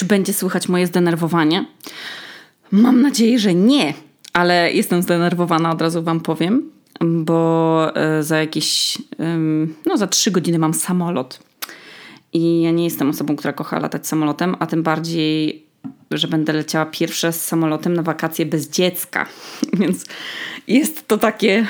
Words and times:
Czy 0.00 0.06
będzie 0.06 0.32
słychać 0.32 0.68
moje 0.68 0.86
zdenerwowanie? 0.86 1.64
Mam 2.70 3.02
nadzieję, 3.02 3.38
że 3.38 3.54
nie, 3.54 3.94
ale 4.32 4.72
jestem 4.72 5.02
zdenerwowana, 5.02 5.70
od 5.70 5.82
razu 5.82 6.02
Wam 6.02 6.20
powiem, 6.20 6.70
bo 7.00 7.96
e, 7.96 8.22
za 8.22 8.38
jakieś, 8.38 8.98
no 9.86 9.96
za 9.96 10.06
trzy 10.06 10.30
godziny 10.30 10.58
mam 10.58 10.74
samolot. 10.74 11.40
I 12.32 12.62
ja 12.62 12.70
nie 12.70 12.84
jestem 12.84 13.10
osobą, 13.10 13.36
która 13.36 13.52
kocha 13.52 13.78
latać 13.78 14.06
samolotem, 14.06 14.56
a 14.58 14.66
tym 14.66 14.82
bardziej, 14.82 15.62
że 16.10 16.28
będę 16.28 16.52
leciała 16.52 16.86
pierwsza 16.86 17.32
z 17.32 17.44
samolotem 17.44 17.94
na 17.94 18.02
wakacje 18.02 18.46
bez 18.46 18.70
dziecka. 18.70 19.26
Więc 19.80 20.04
jest 20.68 21.08
to 21.08 21.18
takie 21.18 21.66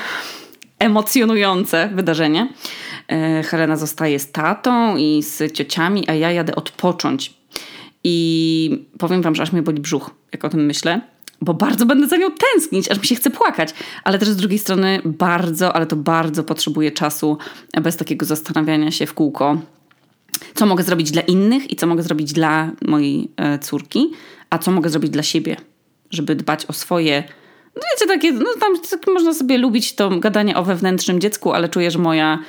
emocjonujące 0.79 1.89
wydarzenie. 1.93 2.49
E, 3.07 3.43
Helena 3.43 3.77
zostaje 3.77 4.19
z 4.19 4.31
tatą 4.31 4.97
i 4.97 5.23
z 5.23 5.53
ciociami, 5.53 6.09
a 6.09 6.13
ja 6.13 6.31
jadę 6.31 6.55
odpocząć. 6.55 7.40
I 8.03 8.85
powiem 8.97 9.21
wam, 9.21 9.35
że 9.35 9.43
aż 9.43 9.51
mnie 9.51 9.61
boli 9.61 9.81
brzuch, 9.81 10.11
jak 10.31 10.45
o 10.45 10.49
tym 10.49 10.65
myślę, 10.65 11.01
bo 11.41 11.53
bardzo 11.53 11.85
będę 11.85 12.07
za 12.07 12.17
nią 12.17 12.27
tęsknić, 12.31 12.91
aż 12.91 12.99
mi 12.99 13.05
się 13.05 13.15
chce 13.15 13.29
płakać. 13.29 13.73
Ale 14.03 14.19
też 14.19 14.29
z 14.29 14.35
drugiej 14.35 14.59
strony 14.59 15.01
bardzo, 15.05 15.75
ale 15.75 15.85
to 15.85 15.95
bardzo 15.95 16.43
potrzebuję 16.43 16.91
czasu 16.91 17.37
bez 17.81 17.97
takiego 17.97 18.25
zastanawiania 18.25 18.91
się 18.91 19.05
w 19.05 19.13
kółko, 19.13 19.57
co 20.55 20.65
mogę 20.65 20.83
zrobić 20.83 21.11
dla 21.11 21.21
innych 21.21 21.71
i 21.71 21.75
co 21.75 21.87
mogę 21.87 22.03
zrobić 22.03 22.33
dla 22.33 22.71
mojej 22.87 23.31
e, 23.37 23.59
córki, 23.59 24.11
a 24.49 24.57
co 24.57 24.71
mogę 24.71 24.89
zrobić 24.89 25.11
dla 25.11 25.23
siebie, 25.23 25.57
żeby 26.11 26.35
dbać 26.35 26.65
o 26.65 26.73
swoje 26.73 27.23
no 27.75 27.81
wiecie, 27.91 28.07
takie, 28.07 28.31
no 28.31 28.45
tam 28.59 28.81
tak 28.89 29.07
można 29.07 29.33
sobie 29.33 29.57
lubić 29.57 29.95
to 29.95 30.09
gadanie 30.19 30.57
o 30.57 30.63
wewnętrznym 30.63 31.19
dziecku, 31.19 31.51
ale 31.51 31.69
czuję, 31.69 31.91
że 31.91 31.99
moja 31.99 32.39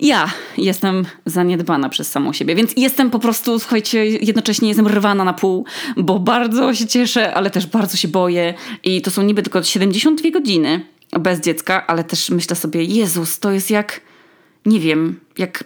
ja 0.00 0.30
jestem 0.58 1.04
zaniedbana 1.26 1.88
przez 1.88 2.10
samą 2.10 2.32
siebie, 2.32 2.54
więc 2.54 2.72
jestem 2.76 3.10
po 3.10 3.18
prostu, 3.18 3.58
słuchajcie, 3.58 4.06
jednocześnie 4.06 4.68
jestem 4.68 4.88
rwana 4.88 5.24
na 5.24 5.32
pół, 5.32 5.64
bo 5.96 6.18
bardzo 6.18 6.74
się 6.74 6.86
cieszę, 6.86 7.34
ale 7.34 7.50
też 7.50 7.66
bardzo 7.66 7.96
się 7.96 8.08
boję 8.08 8.54
i 8.84 9.02
to 9.02 9.10
są 9.10 9.22
niby 9.22 9.42
tylko 9.42 9.62
72 9.62 10.30
godziny 10.30 10.86
bez 11.20 11.40
dziecka, 11.40 11.86
ale 11.86 12.04
też 12.04 12.30
myślę 12.30 12.56
sobie, 12.56 12.84
Jezus, 12.84 13.38
to 13.38 13.50
jest 13.50 13.70
jak, 13.70 14.00
nie 14.66 14.80
wiem, 14.80 15.20
jak 15.38 15.64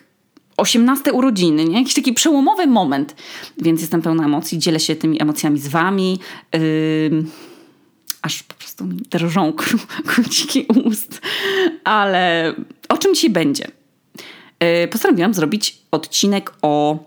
18 0.56 1.12
urodziny, 1.12 1.64
nie? 1.64 1.78
jakiś 1.78 1.94
taki 1.94 2.12
przełomowy 2.12 2.66
moment, 2.66 3.16
więc 3.58 3.80
jestem 3.80 4.02
pełna 4.02 4.24
emocji, 4.24 4.58
dzielę 4.58 4.80
się 4.80 4.96
tymi 4.96 5.22
emocjami 5.22 5.58
z 5.58 5.68
wami. 5.68 6.18
Yy 6.52 7.24
aż 8.24 8.42
po 8.42 8.54
prostu 8.54 8.84
mi 8.84 9.02
drżą 9.10 9.52
króciki 10.06 10.66
ust. 10.84 11.20
Ale 11.84 12.54
o 12.88 12.98
czym 12.98 13.14
dzisiaj 13.14 13.30
będzie? 13.30 13.68
E, 14.58 14.88
postanowiłam 14.88 15.34
zrobić 15.34 15.78
odcinek 15.90 16.52
o 16.62 16.98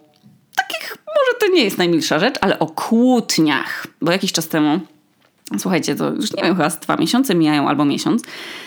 takich, 0.55 0.97
może 1.07 1.39
to 1.39 1.47
nie 1.55 1.63
jest 1.63 1.77
najmilsza 1.77 2.19
rzecz, 2.19 2.35
ale 2.41 2.59
o 2.59 2.67
kłótniach. 2.67 3.87
Bo 4.01 4.11
jakiś 4.11 4.31
czas 4.31 4.47
temu, 4.47 4.79
słuchajcie, 5.57 5.95
to 5.95 6.09
już 6.09 6.33
nie 6.33 6.43
wiem, 6.43 6.55
chyba 6.55 6.69
z 6.69 6.79
dwa 6.79 6.95
miesiące 6.95 7.35
mijają 7.35 7.69
albo 7.69 7.85
miesiąc, 7.85 8.23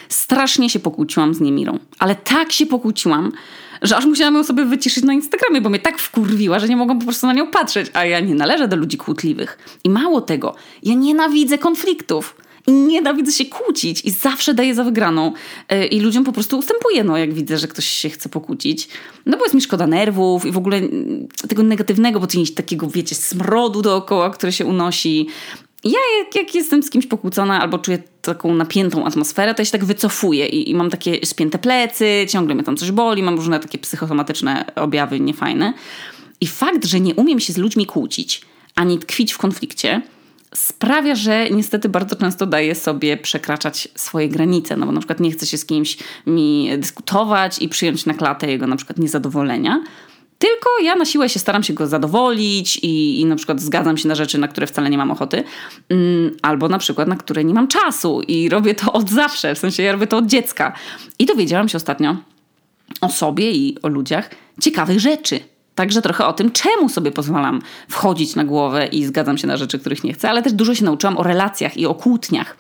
strasznie 0.08 0.70
się 0.70 0.78
pokłóciłam 0.78 1.34
z 1.34 1.41
Niemirą. 1.41 1.78
Ale 1.98 2.14
tak 2.14 2.53
się 2.53 2.67
pokłóciłam, 2.67 3.33
że 3.83 3.97
aż 3.97 4.06
musiałam 4.06 4.34
ją 4.34 4.45
sobie 4.45 4.64
wyciszyć 4.64 5.05
na 5.05 5.12
Instagramie, 5.12 5.61
bo 5.61 5.70
mnie 5.70 5.78
tak 5.78 5.98
wkurwiła, 5.98 6.58
że 6.58 6.69
nie 6.69 6.77
mogłam 6.77 6.98
po 6.98 7.05
prostu 7.05 7.27
na 7.27 7.33
nią 7.33 7.47
patrzeć. 7.47 7.91
A 7.95 8.05
ja 8.05 8.20
nie 8.20 8.34
należę 8.34 8.69
do 8.69 8.77
ludzi 8.77 8.97
kłótliwych. 8.97 9.58
I 9.84 9.91
mało 9.91 10.20
tego, 10.20 10.55
ja 10.83 10.95
nienawidzę 10.95 11.58
konfliktów. 11.58 12.36
I 12.66 12.72
nienawidzę 12.72 13.33
się 13.33 13.44
kłócić 13.44 14.05
i 14.05 14.11
zawsze 14.11 14.55
daję 14.55 14.75
za 14.75 14.84
wygraną. 14.84 15.33
E, 15.69 15.86
I 15.86 16.00
ludziom 16.00 16.25
po 16.25 16.33
prostu 16.33 16.58
ustępuję, 16.58 17.05
no 17.05 17.17
jak 17.17 17.34
widzę, 17.34 17.58
że 17.58 17.69
ktoś 17.69 17.84
się 17.84 18.11
chce 18.11 18.28
pokłócić. 18.28 18.89
No 19.27 19.36
bo 19.39 19.44
jest 19.44 19.55
mi 19.55 19.61
szkoda 19.61 19.86
nerwów 19.86 20.47
i 20.47 20.52
w 20.52 20.56
ogóle 20.56 20.77
mm, 20.77 21.28
tego 21.48 21.62
negatywnego, 21.62 22.20
bo 22.20 22.27
coś 22.27 22.50
takiego, 22.50 22.89
wiecie, 22.89 23.14
smrodu 23.14 23.83
dookoła, 23.83 24.30
który 24.30 24.52
się 24.52 24.67
unosi. 24.67 25.27
Ja 25.84 25.98
jak, 26.19 26.34
jak, 26.34 26.55
jestem 26.55 26.83
z 26.83 26.91
kimś 26.91 27.06
pokłócona 27.06 27.61
albo 27.61 27.78
czuję 27.78 27.98
taką 28.22 28.55
napiętą 28.55 29.06
atmosferę, 29.06 29.55
to 29.55 29.62
ja 29.62 29.64
się 29.64 29.72
tak 29.72 29.84
wycofuję 29.84 30.47
i, 30.47 30.70
i, 30.70 30.74
mam 30.74 30.91
takie 30.91 31.27
spięte 31.27 31.58
plecy, 31.58 32.27
ciągle 32.29 32.55
mnie 32.55 32.64
tam 32.64 32.77
coś 32.77 32.90
boli, 32.90 33.23
mam 33.23 33.36
różne 33.36 33.61
takie 33.61 33.79
psychosomatyczne 33.79 34.64
objawy 34.77 35.20
niefajne. 35.20 35.73
I 36.40 36.46
fakt, 36.46 36.86
że 36.86 37.01
nie 37.01 37.14
umiem 37.14 37.40
się 37.40 37.52
z 37.52 37.56
ludźmi 37.56 37.86
kłócić, 37.86 38.42
ani 38.74 38.98
tkwić 38.98 39.33
w 39.33 39.39
konflikcie, 39.39 40.02
sprawia, 40.55 41.14
że 41.14 41.50
niestety 41.50 41.88
bardzo 41.88 42.16
często 42.16 42.46
daje 42.46 42.74
sobie 42.74 43.16
przekraczać 43.16 43.88
swoje 43.94 44.28
granice, 44.28 44.77
no 44.77 44.86
bo 44.86 44.92
na 44.92 45.00
przykład 45.00 45.20
nie 45.20 45.30
chce 45.30 45.46
się 45.46 45.58
z 45.58 45.64
kimś 45.64 45.98
mi 46.27 46.70
dyskutować 46.78 47.58
i 47.58 47.68
przyjąć 47.68 48.06
na 48.06 48.14
klatę 48.14 48.50
jego 48.50 48.66
na 48.66 48.77
przykład 48.77 48.98
niezadowolenia, 48.98 49.83
tylko 50.40 50.70
ja 50.83 50.94
na 50.96 51.05
siłę 51.05 51.28
się 51.28 51.38
staram 51.38 51.62
się 51.62 51.72
go 51.72 51.86
zadowolić 51.86 52.77
i, 52.77 53.20
i 53.20 53.24
na 53.24 53.36
przykład 53.36 53.61
zgadzam 53.61 53.96
się 53.96 54.08
na 54.08 54.14
rzeczy, 54.14 54.38
na 54.38 54.48
które 54.48 54.66
wcale 54.66 54.90
nie 54.90 54.98
mam 54.98 55.11
ochoty, 55.11 55.44
mm, 55.88 56.36
albo 56.42 56.68
na 56.68 56.78
przykład 56.78 57.08
na 57.08 57.17
które 57.17 57.44
nie 57.44 57.55
mam 57.55 57.68
czasu 57.68 58.22
i 58.22 58.48
robię 58.48 58.74
to 58.74 58.92
od 58.92 59.11
zawsze, 59.11 59.55
w 59.55 59.58
sensie 59.58 59.82
ja 59.82 59.92
robię 59.92 60.06
to 60.06 60.17
od 60.17 60.27
dziecka. 60.27 60.72
I 61.18 61.27
dowiedziałam 61.27 61.68
się 61.68 61.77
ostatnio 61.77 62.17
o 63.00 63.08
sobie 63.08 63.52
i 63.52 63.77
o 63.82 63.88
ludziach 63.88 64.30
ciekawych 64.61 65.00
rzeczy. 65.00 65.40
Także 65.80 66.02
trochę 66.02 66.27
o 66.27 66.33
tym, 66.33 66.51
czemu 66.51 66.89
sobie 66.89 67.13
pozwalam 67.13 67.63
wchodzić 67.89 68.36
na 68.36 68.45
głowę 68.45 68.86
i 68.86 69.05
zgadzam 69.05 69.39
się 69.39 69.46
na 69.46 69.57
rzeczy, 69.57 69.79
których 69.79 70.05
nie 70.05 70.13
chcę, 70.13 70.30
ale 70.30 70.42
też 70.42 70.52
dużo 70.52 70.74
się 70.74 70.85
nauczyłam 70.85 71.18
o 71.18 71.23
relacjach 71.23 71.77
i 71.77 71.86
o 71.86 71.95
kłótniach. 71.95 72.57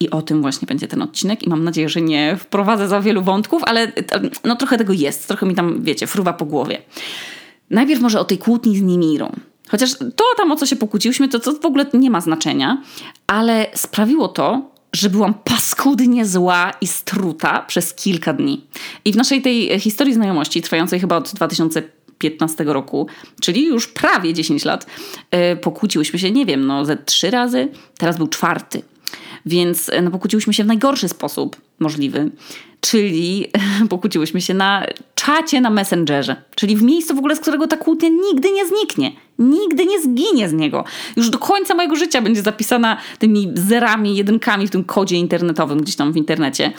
I 0.00 0.10
o 0.10 0.22
tym 0.22 0.42
właśnie 0.42 0.66
będzie 0.66 0.88
ten 0.88 1.02
odcinek 1.02 1.42
i 1.42 1.48
mam 1.48 1.64
nadzieję, 1.64 1.88
że 1.88 2.00
nie 2.00 2.36
wprowadzę 2.36 2.88
za 2.88 3.00
wielu 3.00 3.22
wątków, 3.22 3.62
ale 3.66 3.92
no 4.44 4.56
trochę 4.56 4.78
tego 4.78 4.92
jest, 4.92 5.28
trochę 5.28 5.46
mi 5.46 5.54
tam, 5.54 5.82
wiecie, 5.82 6.06
fruwa 6.06 6.32
po 6.32 6.44
głowie. 6.44 6.82
Najpierw 7.70 8.00
może 8.00 8.20
o 8.20 8.24
tej 8.24 8.38
kłótni 8.38 8.78
z 8.78 8.82
Nimirą. 8.82 9.32
Chociaż 9.68 9.98
to 9.98 10.24
tam, 10.36 10.52
o 10.52 10.56
co 10.56 10.66
się 10.66 10.76
pokłóciłyśmy, 10.76 11.28
to, 11.28 11.40
to 11.40 11.52
w 11.52 11.66
ogóle 11.66 11.86
nie 11.94 12.10
ma 12.10 12.20
znaczenia, 12.20 12.82
ale 13.26 13.66
sprawiło 13.74 14.28
to, 14.28 14.70
że 14.92 15.10
byłam 15.10 15.34
paskudnie 15.34 16.26
zła 16.26 16.72
i 16.80 16.86
struta 16.86 17.62
przez 17.62 17.94
kilka 17.94 18.32
dni. 18.32 18.66
I 19.04 19.12
w 19.12 19.16
naszej 19.16 19.42
tej 19.42 19.80
historii 19.80 20.14
znajomości, 20.14 20.62
trwającej 20.62 21.00
chyba 21.00 21.16
od 21.16 21.34
2000 21.34 21.97
2015 22.18 22.64
roku, 22.64 23.06
czyli 23.40 23.66
już 23.66 23.86
prawie 23.86 24.34
10 24.34 24.64
lat, 24.64 24.86
e, 25.30 25.56
pokłóciłyśmy 25.56 26.18
się, 26.18 26.30
nie 26.30 26.46
wiem, 26.46 26.66
no 26.66 26.84
ze 26.84 26.96
trzy 26.96 27.30
razy, 27.30 27.68
teraz 27.98 28.16
był 28.16 28.28
czwarty. 28.28 28.82
Więc 29.46 29.88
e, 29.88 30.02
no, 30.02 30.10
pokłóciłyśmy 30.10 30.54
się 30.54 30.64
w 30.64 30.66
najgorszy 30.66 31.08
sposób 31.08 31.56
możliwy, 31.78 32.30
czyli 32.80 33.46
pokłóciłyśmy 33.90 34.40
się 34.40 34.54
na 34.54 34.86
czacie 35.14 35.60
na 35.60 35.70
Messengerze, 35.70 36.36
czyli 36.54 36.76
w 36.76 36.82
miejscu 36.82 37.14
w 37.14 37.18
ogóle, 37.18 37.36
z 37.36 37.40
którego 37.40 37.66
ta 37.66 37.76
kłótnia 37.76 38.08
nigdy 38.08 38.52
nie 38.52 38.66
zniknie. 38.66 39.12
Nigdy 39.38 39.86
nie 39.86 40.02
zginie 40.02 40.48
z 40.48 40.52
niego. 40.52 40.84
Już 41.16 41.30
do 41.30 41.38
końca 41.38 41.74
mojego 41.74 41.96
życia 41.96 42.22
będzie 42.22 42.42
zapisana 42.42 42.96
tymi 43.18 43.52
zerami, 43.54 44.16
jedynkami 44.16 44.66
w 44.66 44.70
tym 44.70 44.84
kodzie 44.84 45.16
internetowym, 45.16 45.80
gdzieś 45.80 45.96
tam 45.96 46.12
w 46.12 46.16
internecie. 46.16 46.72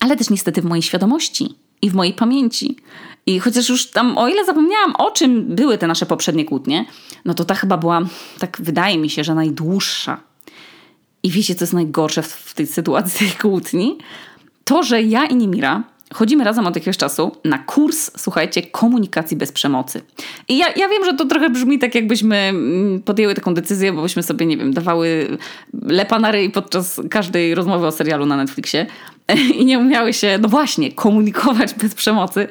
Ale 0.00 0.16
też 0.16 0.30
niestety 0.30 0.62
w 0.62 0.64
mojej 0.64 0.82
świadomości 0.82 1.54
i 1.82 1.90
w 1.90 1.94
mojej 1.94 2.12
pamięci. 2.12 2.76
I 3.26 3.38
chociaż 3.40 3.68
już 3.68 3.90
tam, 3.90 4.18
o 4.18 4.28
ile 4.28 4.44
zapomniałam, 4.44 4.96
o 4.98 5.10
czym 5.10 5.44
były 5.44 5.78
te 5.78 5.86
nasze 5.86 6.06
poprzednie 6.06 6.44
kłótnie, 6.44 6.84
no 7.24 7.34
to 7.34 7.44
ta 7.44 7.54
chyba 7.54 7.76
była, 7.76 8.00
tak 8.38 8.58
wydaje 8.60 8.98
mi 8.98 9.10
się, 9.10 9.24
że 9.24 9.34
najdłuższa. 9.34 10.20
I 11.22 11.30
wiecie, 11.30 11.54
co 11.54 11.62
jest 11.62 11.72
najgorsze 11.72 12.22
w, 12.22 12.26
w 12.26 12.54
tej 12.54 12.66
sytuacji 12.66 13.18
tej 13.18 13.36
kłótni? 13.42 13.98
To, 14.64 14.82
że 14.82 15.02
ja 15.02 15.24
i 15.24 15.36
Nimira 15.36 15.82
chodzimy 16.12 16.44
razem 16.44 16.66
od 16.66 16.74
jakiegoś 16.74 16.96
czasu 16.96 17.36
na 17.44 17.58
kurs, 17.58 18.10
słuchajcie, 18.16 18.62
komunikacji 18.62 19.36
bez 19.36 19.52
przemocy. 19.52 20.02
I 20.48 20.58
ja, 20.58 20.66
ja 20.76 20.88
wiem, 20.88 21.04
że 21.04 21.14
to 21.14 21.24
trochę 21.24 21.50
brzmi 21.50 21.78
tak, 21.78 21.94
jakbyśmy 21.94 22.36
mm, 22.36 23.02
podjęły 23.02 23.34
taką 23.34 23.54
decyzję, 23.54 23.92
bo 23.92 24.02
byśmy 24.02 24.22
sobie, 24.22 24.46
nie 24.46 24.56
wiem, 24.56 24.74
dawały 24.74 25.38
lepa 25.82 26.18
na 26.18 26.32
ryj 26.32 26.50
podczas 26.50 27.00
każdej 27.10 27.54
rozmowy 27.54 27.86
o 27.86 27.92
serialu 27.92 28.26
na 28.26 28.36
Netflixie 28.36 28.86
i 29.58 29.64
nie 29.64 29.78
umiały 29.78 30.12
się, 30.12 30.38
no 30.42 30.48
właśnie, 30.48 30.92
komunikować 30.92 31.74
bez 31.82 31.94
przemocy, 31.94 32.48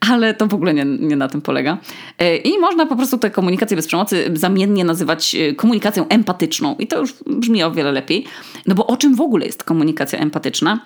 ale 0.00 0.34
to 0.34 0.46
w 0.46 0.54
ogóle 0.54 0.74
nie, 0.74 0.84
nie 0.84 1.16
na 1.16 1.28
tym 1.28 1.42
polega. 1.42 1.78
E, 2.18 2.36
I 2.36 2.58
można 2.58 2.86
po 2.86 2.96
prostu 2.96 3.18
tę 3.18 3.30
komunikację 3.30 3.76
bez 3.76 3.86
przemocy 3.86 4.30
zamiennie 4.34 4.84
nazywać 4.84 5.34
e, 5.34 5.54
komunikacją 5.54 6.08
empatyczną. 6.08 6.76
I 6.78 6.86
to 6.86 7.00
już 7.00 7.14
brzmi 7.26 7.62
o 7.62 7.70
wiele 7.70 7.92
lepiej. 7.92 8.24
No 8.66 8.74
bo 8.74 8.86
o 8.86 8.96
czym 8.96 9.14
w 9.14 9.20
ogóle 9.20 9.46
jest 9.46 9.64
komunikacja 9.64 10.18
empatyczna? 10.18 10.80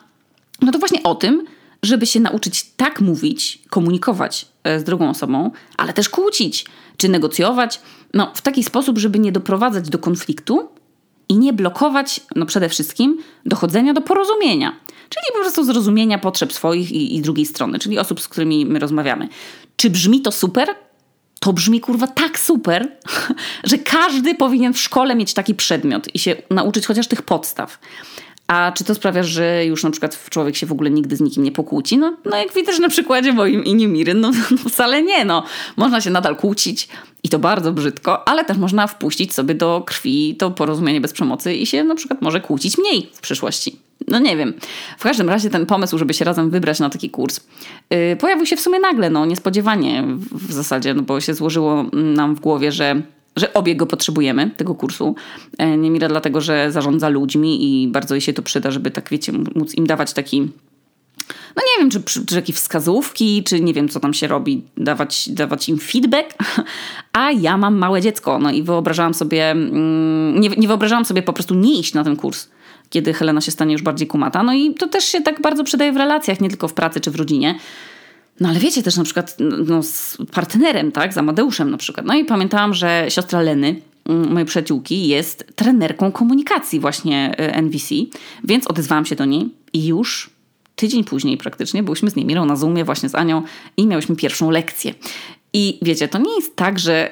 No 0.63 0.73
to 0.73 0.79
właśnie 0.79 1.03
o 1.03 1.15
tym, 1.15 1.45
żeby 1.83 2.07
się 2.07 2.21
nauczyć 2.21 2.65
tak 2.77 3.01
mówić, 3.01 3.59
komunikować 3.71 4.47
e, 4.65 4.81
z 4.81 4.85
drugą 4.85 5.11
osobą, 5.11 5.51
ale 5.77 5.93
też 5.93 6.09
kłócić 6.09 6.67
czy 6.97 7.09
negocjować, 7.09 7.81
no 8.15 8.33
w 8.35 8.43
taki 8.43 8.65
sposób, 8.65 8.99
żeby 8.99 9.19
nie 9.19 9.33
doprowadzać 9.33 9.89
do 9.89 9.99
konfliktu 9.99 10.69
i 11.29 11.39
nie 11.39 11.53
blokować, 11.53 12.21
no 12.37 12.47
przede 12.47 12.69
wszystkim, 12.69 13.19
dochodzenia 13.47 13.95
do 13.95 14.01
porozumienia, 14.01 14.77
czyli 15.09 15.25
po 15.33 15.41
prostu 15.41 15.65
zrozumienia 15.65 16.19
potrzeb 16.19 16.53
swoich 16.53 16.93
i, 16.93 17.17
i 17.17 17.23
drugiej 17.23 17.47
strony, 17.47 17.79
czyli 17.79 17.99
osób, 17.99 18.21
z 18.21 18.29
którymi 18.29 18.67
my 18.67 18.79
rozmawiamy. 18.79 19.29
Czy 19.77 19.91
brzmi 19.91 20.21
to 20.21 20.33
super? 20.33 20.69
To 21.41 21.53
brzmi 21.53 21.81
kurwa 21.81 22.07
tak 22.07 22.39
super, 22.39 22.97
że 23.65 23.79
każdy 23.79 24.35
powinien 24.35 24.75
w 24.75 24.79
szkole 24.79 25.15
mieć 25.15 25.35
taki 25.35 25.55
przedmiot 25.55 26.15
i 26.15 26.19
się 26.19 26.37
nauczyć 26.51 26.87
chociaż 26.87 27.09
tych 27.09 27.23
podstaw. 27.23 27.79
A 28.47 28.73
czy 28.73 28.85
to 28.85 28.95
sprawia, 28.95 29.23
że 29.23 29.65
już 29.65 29.85
na 29.85 29.91
przykład 29.91 30.27
człowiek 30.31 30.57
się 30.57 30.67
w 30.67 30.73
ogóle 30.73 30.91
nigdy 30.91 31.17
z 31.17 31.21
nikim 31.21 31.43
nie 31.43 31.53
pokłóci? 31.53 31.99
No, 31.99 32.17
no 32.25 32.37
jak 32.37 32.55
widać 32.55 32.79
na 32.79 32.89
przykładzie 32.89 33.33
moim 33.33 33.65
i 33.65 33.75
Niemiry, 33.75 34.15
no, 34.15 34.31
no 34.51 34.71
wcale 34.71 35.03
nie. 35.03 35.25
No. 35.25 35.43
Można 35.77 36.01
się 36.01 36.11
nadal 36.11 36.37
kłócić 36.37 36.89
i 37.23 37.29
to 37.29 37.39
bardzo 37.39 37.73
brzydko, 37.73 38.29
ale 38.29 38.45
też 38.45 38.57
można 38.57 38.87
wpuścić 38.87 39.35
sobie 39.35 39.55
do 39.55 39.83
krwi 39.87 40.37
to 40.39 40.51
porozumienie 40.51 41.01
bez 41.01 41.13
przemocy 41.13 41.55
i 41.55 41.67
się 41.67 41.85
na 41.85 41.95
przykład 41.95 42.23
może 42.23 42.41
kłócić 42.41 42.79
mniej 42.79 43.11
w 43.15 43.21
przyszłości. 43.21 43.86
No 44.09 44.19
nie 44.19 44.37
wiem. 44.37 44.55
W 44.99 45.03
każdym 45.03 45.29
razie 45.29 45.51
ten 45.51 45.67
pomysł, 45.67 45.99
żeby 45.99 46.15
się 46.15 46.25
razem 46.25 46.51
wybrać 46.51 46.81
na 46.81 46.91
taki 46.91 47.11
kurs, 47.11 47.41
yy, 47.91 48.17
pojawił 48.17 48.47
się 48.47 48.57
w 48.57 48.61
sumie 48.61 48.81
nagle, 48.81 49.11
no 49.11 49.27
niespodziewanie 49.27 50.05
w, 50.33 50.53
zasadzie, 50.53 50.95
no 50.95 51.03
bo 51.03 51.21
się 51.21 51.35
złożyło 51.35 51.85
nam 51.93 52.35
w 52.35 52.41
głowie, 52.41 52.73
że 52.73 53.03
że 53.37 53.55
obie 53.55 53.77
go 53.77 53.87
potrzebujemy, 53.87 54.51
tego 54.51 54.75
kursu. 54.75 55.15
E, 55.59 55.77
Niemira 55.77 56.09
dlatego, 56.09 56.41
że 56.41 56.73
zarządza 56.73 57.09
ludźmi 57.09 57.83
i 57.83 57.89
bardzo 57.89 58.15
jej 58.15 58.21
się 58.21 58.33
to 58.33 58.43
przyda, 58.43 58.71
żeby 58.71 58.91
tak, 58.91 59.11
wiecie, 59.11 59.33
móc 59.55 59.75
im 59.75 59.87
dawać 59.87 60.13
taki 60.13 60.49
no 61.57 61.63
nie 61.63 61.83
wiem, 61.83 61.91
czy, 61.91 62.27
czy 62.27 62.35
jakieś 62.35 62.57
wskazówki, 62.57 63.45
czy 63.45 63.61
nie 63.61 63.75
wiem, 63.75 63.89
co 63.89 64.01
tam 64.01 64.15
się 64.15 64.27
robi, 64.27 64.63
dawać, 64.77 65.29
dawać 65.29 65.69
im 65.69 65.79
feedback. 65.79 66.35
A 67.13 67.33
ja 67.33 67.57
mam 67.57 67.77
małe 67.77 68.03
dziecko, 68.03 68.39
no 68.39 68.51
i 68.51 68.63
wyobrażałam 68.63 69.15
sobie, 69.15 69.51
mm, 69.51 70.41
nie, 70.41 70.49
nie 70.49 70.69
wyobrażałam 70.69 71.05
sobie 71.05 71.23
po 71.23 71.33
prostu 71.33 71.55
nie 71.55 71.79
iść 71.79 71.95
na 71.95 72.05
ten 72.05 72.17
kurs, 72.17 72.49
kiedy 72.91 73.15
Helena 73.15 73.41
się 73.41 73.51
stanie 73.51 73.73
już 73.73 73.83
bardziej 73.83 74.09
kumata. 74.09 74.43
No 74.43 74.55
i 74.55 74.75
to 74.75 74.89
też 74.89 75.05
się 75.05 75.21
tak 75.21 75.41
bardzo 75.41 75.65
przydaje 75.65 75.93
w 75.93 75.97
relacjach, 75.97 76.41
nie 76.41 76.49
tylko 76.49 76.69
w 76.69 76.75
pracy 76.75 77.01
czy 77.01 77.11
w 77.11 77.17
rodzinie. 77.17 77.59
No 78.41 78.49
ale 78.49 78.59
wiecie 78.59 78.83
też 78.83 78.97
na 78.97 79.05
przykład 79.05 79.37
no, 79.67 79.83
z 79.83 80.19
partnerem, 80.33 80.93
tak, 80.93 81.15
z 81.15 81.19
Amadeuszem 81.19 81.71
na 81.71 81.77
przykład. 81.77 82.07
No 82.07 82.15
i 82.15 82.25
pamiętałam, 82.25 82.75
że 82.75 83.07
siostra 83.09 83.41
Leny, 83.41 83.81
mm, 84.09 84.33
mojej 84.33 84.47
przyjaciółki, 84.47 85.09
jest 85.09 85.53
trenerką 85.57 86.13
komunikacji 86.13 86.81
właśnie 86.81 87.35
e, 87.39 87.63
NVC, 87.63 87.95
więc 88.45 88.67
odezwałam 88.67 89.07
się 89.07 89.17
do 89.17 89.25
niej 89.25 89.49
i 89.73 89.87
już 89.87 90.31
tydzień 90.77 91.05
później 91.05 91.37
praktycznie 91.37 91.83
byłyśmy 91.83 92.11
z 92.11 92.17
Niemirą 92.17 92.45
na 92.45 92.57
Zoomie 92.57 92.85
właśnie 92.85 93.09
z 93.09 93.15
Anią 93.15 93.43
i 93.77 93.87
miałyśmy 93.87 94.17
pierwszą 94.17 94.51
lekcję. 94.51 94.95
I 95.53 95.79
wiecie, 95.83 96.09
to 96.09 96.19
nie 96.19 96.35
jest 96.37 96.57
tak, 96.57 96.79
że 96.79 97.11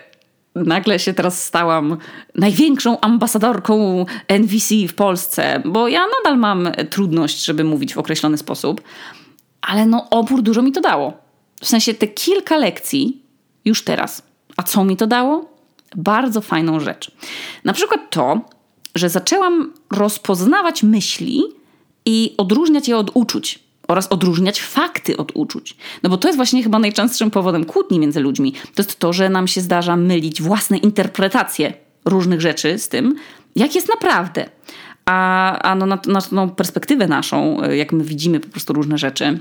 nagle 0.55 0.99
się 0.99 1.15
teraz 1.15 1.45
stałam 1.45 1.97
największą 2.35 3.01
ambasadorką 3.01 4.06
NVC 4.29 4.75
w 4.89 4.95
Polsce, 4.95 5.62
bo 5.65 5.89
ja 5.89 6.01
nadal 6.19 6.39
mam 6.39 6.73
trudność, 6.91 7.45
żeby 7.45 7.65
mówić 7.65 7.95
w 7.95 7.99
określony 7.99 8.39
sposób 8.39 8.81
ale 9.67 9.87
no 9.87 10.11
opór 10.11 10.43
dużo 10.43 10.62
mi 10.62 10.73
to 10.73 10.81
dało. 10.81 11.12
W 11.61 11.67
sensie 11.67 11.95
te 11.95 12.09
kilka 12.09 12.56
lekcji 12.56 13.23
już 13.65 13.85
teraz. 13.85 14.23
A 14.56 14.62
co 14.62 14.85
mi 14.85 14.97
to 14.97 15.06
dało? 15.06 15.49
Bardzo 15.97 16.41
fajną 16.41 16.81
rzecz. 16.81 17.11
Na 17.65 17.73
przykład 17.73 18.01
to, 18.11 18.41
że 18.95 19.09
zaczęłam 19.09 19.73
rozpoznawać 19.91 20.83
myśli 20.83 21.43
i 22.06 22.35
odróżniać 22.37 22.89
je 22.89 22.97
od 22.97 23.11
uczuć 23.15 23.59
oraz 23.88 24.06
odróżniać 24.06 24.60
fakty 24.60 25.16
od 25.16 25.32
uczuć. 25.34 25.76
No 26.02 26.10
bo 26.10 26.16
to 26.16 26.28
jest 26.28 26.36
właśnie 26.36 26.62
chyba 26.62 26.78
najczęstszym 26.78 27.31
powodem 27.31 27.64
kłótni 27.64 27.98
między 27.98 28.20
ludźmi. 28.20 28.52
To 28.52 28.82
jest 28.82 28.98
to, 28.98 29.12
że 29.12 29.28
nam 29.28 29.48
się 29.48 29.60
zdarza 29.60 29.96
mylić 29.96 30.42
własne 30.42 30.76
interpretacje 30.76 31.72
różnych 32.04 32.40
rzeczy 32.40 32.78
z 32.78 32.88
tym, 32.88 33.16
jak 33.56 33.75
jest 33.75 33.88
naprawdę. 33.88 34.46
A, 35.04 35.58
a 35.58 35.75
no 35.75 35.86
na, 35.86 35.98
na 36.06 36.20
tą 36.20 36.50
perspektywę 36.50 37.06
naszą, 37.06 37.62
jak 37.70 37.92
my 37.92 38.04
widzimy 38.04 38.40
po 38.40 38.48
prostu 38.48 38.72
różne 38.72 38.98
rzeczy, 38.98 39.38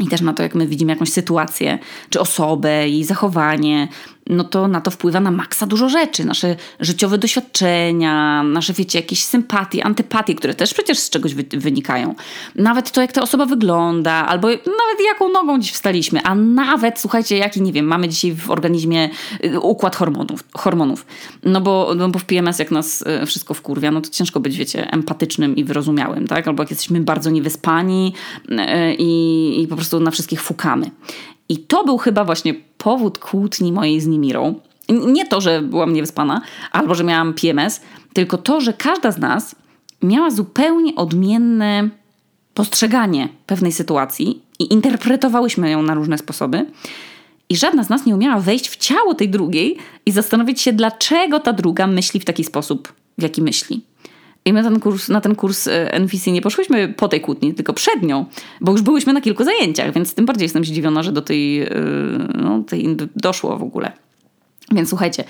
i 0.00 0.06
też 0.06 0.20
na 0.20 0.32
to, 0.32 0.42
jak 0.42 0.54
my 0.54 0.66
widzimy 0.66 0.92
jakąś 0.92 1.12
sytuację, 1.12 1.78
czy 2.10 2.20
osobę, 2.20 2.88
jej 2.88 3.04
zachowanie, 3.04 3.88
no 4.26 4.44
to 4.44 4.68
na 4.68 4.80
to 4.80 4.90
wpływa 4.90 5.20
na 5.20 5.30
maksa 5.30 5.66
dużo 5.66 5.88
rzeczy. 5.88 6.24
Nasze 6.24 6.56
życiowe 6.80 7.18
doświadczenia, 7.18 8.42
nasze, 8.42 8.72
wiecie, 8.72 8.98
jakieś 8.98 9.24
sympatie, 9.24 9.84
antypatie, 9.84 10.34
które 10.34 10.54
też 10.54 10.74
przecież 10.74 10.98
z 10.98 11.10
czegoś 11.10 11.34
wy 11.34 11.44
wynikają. 11.52 12.14
Nawet 12.54 12.90
to, 12.90 13.00
jak 13.00 13.12
ta 13.12 13.22
osoba 13.22 13.46
wygląda, 13.46 14.12
albo 14.12 14.48
nawet 14.48 15.06
jaką 15.06 15.28
nogą 15.28 15.60
dziś 15.60 15.72
wstaliśmy, 15.72 16.22
a 16.22 16.34
nawet, 16.34 17.00
słuchajcie, 17.00 17.36
jaki, 17.36 17.62
nie 17.62 17.72
wiem, 17.72 17.86
mamy 17.86 18.08
dzisiaj 18.08 18.34
w 18.34 18.50
organizmie 18.50 19.10
y, 19.44 19.60
układ 19.60 19.96
hormonów. 19.96 20.44
hormonów. 20.54 21.06
No, 21.42 21.60
bo, 21.60 21.92
no 21.96 22.08
bo 22.08 22.18
w 22.18 22.24
PMS, 22.24 22.58
jak 22.58 22.70
nas 22.70 23.04
y, 23.22 23.26
wszystko 23.26 23.54
wkurwia, 23.54 23.90
no 23.90 24.00
to 24.00 24.10
ciężko 24.10 24.40
być, 24.40 24.56
wiecie, 24.56 24.90
empatycznym 24.90 25.56
i 25.56 25.64
wyrozumiałym, 25.64 26.26
tak? 26.26 26.48
Albo 26.48 26.62
jak 26.62 26.70
jesteśmy 26.70 27.00
bardzo 27.00 27.30
niewyspani 27.30 28.14
y, 28.50 28.56
i, 28.98 29.62
i 29.62 29.68
po 29.68 29.76
prostu 29.76 30.00
na 30.00 30.10
wszystkich 30.10 30.42
fukamy. 30.42 30.90
I 31.48 31.58
to 31.58 31.84
był 31.84 31.98
chyba 31.98 32.24
właśnie 32.24 32.54
powód 32.78 33.18
kłótni 33.18 33.72
mojej 33.72 34.00
z 34.00 34.06
Nimirą. 34.06 34.54
Nie 34.88 35.26
to, 35.26 35.40
że 35.40 35.62
byłam 35.62 35.92
niewyspana 35.92 36.40
albo 36.72 36.94
że 36.94 37.04
miałam 37.04 37.34
PMS, 37.34 37.80
tylko 38.12 38.38
to, 38.38 38.60
że 38.60 38.72
każda 38.72 39.12
z 39.12 39.18
nas 39.18 39.54
miała 40.02 40.30
zupełnie 40.30 40.94
odmienne 40.94 41.88
postrzeganie 42.54 43.28
pewnej 43.46 43.72
sytuacji 43.72 44.42
i 44.58 44.72
interpretowałyśmy 44.72 45.70
ją 45.70 45.82
na 45.82 45.94
różne 45.94 46.18
sposoby. 46.18 46.66
I 47.48 47.56
żadna 47.56 47.84
z 47.84 47.88
nas 47.88 48.06
nie 48.06 48.14
umiała 48.14 48.40
wejść 48.40 48.68
w 48.68 48.76
ciało 48.76 49.14
tej 49.14 49.28
drugiej 49.28 49.76
i 50.06 50.12
zastanowić 50.12 50.60
się, 50.60 50.72
dlaczego 50.72 51.40
ta 51.40 51.52
druga 51.52 51.86
myśli 51.86 52.20
w 52.20 52.24
taki 52.24 52.44
sposób, 52.44 52.92
w 53.18 53.22
jaki 53.22 53.42
myśli. 53.42 53.80
I 54.44 54.52
my 54.52 54.62
ten 54.62 54.80
kurs, 54.80 55.08
na 55.08 55.20
ten 55.20 55.34
kurs 55.34 55.66
e, 55.66 55.98
NVC 56.00 56.30
nie 56.30 56.42
poszłyśmy 56.42 56.88
po 56.88 57.08
tej 57.08 57.20
kłótni, 57.20 57.54
tylko 57.54 57.72
przed 57.72 58.02
nią, 58.02 58.26
bo 58.60 58.72
już 58.72 58.82
byłyśmy 58.82 59.12
na 59.12 59.20
kilku 59.20 59.44
zajęciach, 59.44 59.92
więc 59.92 60.14
tym 60.14 60.26
bardziej 60.26 60.44
jestem 60.44 60.64
zdziwiona, 60.64 61.02
że 61.02 61.12
do 61.12 61.22
tej, 61.22 61.62
e, 61.62 61.70
no, 62.34 62.62
tej 62.62 62.96
doszło 63.16 63.58
w 63.58 63.62
ogóle. 63.62 63.92
Więc 64.72 64.88
słuchajcie, 64.88 65.24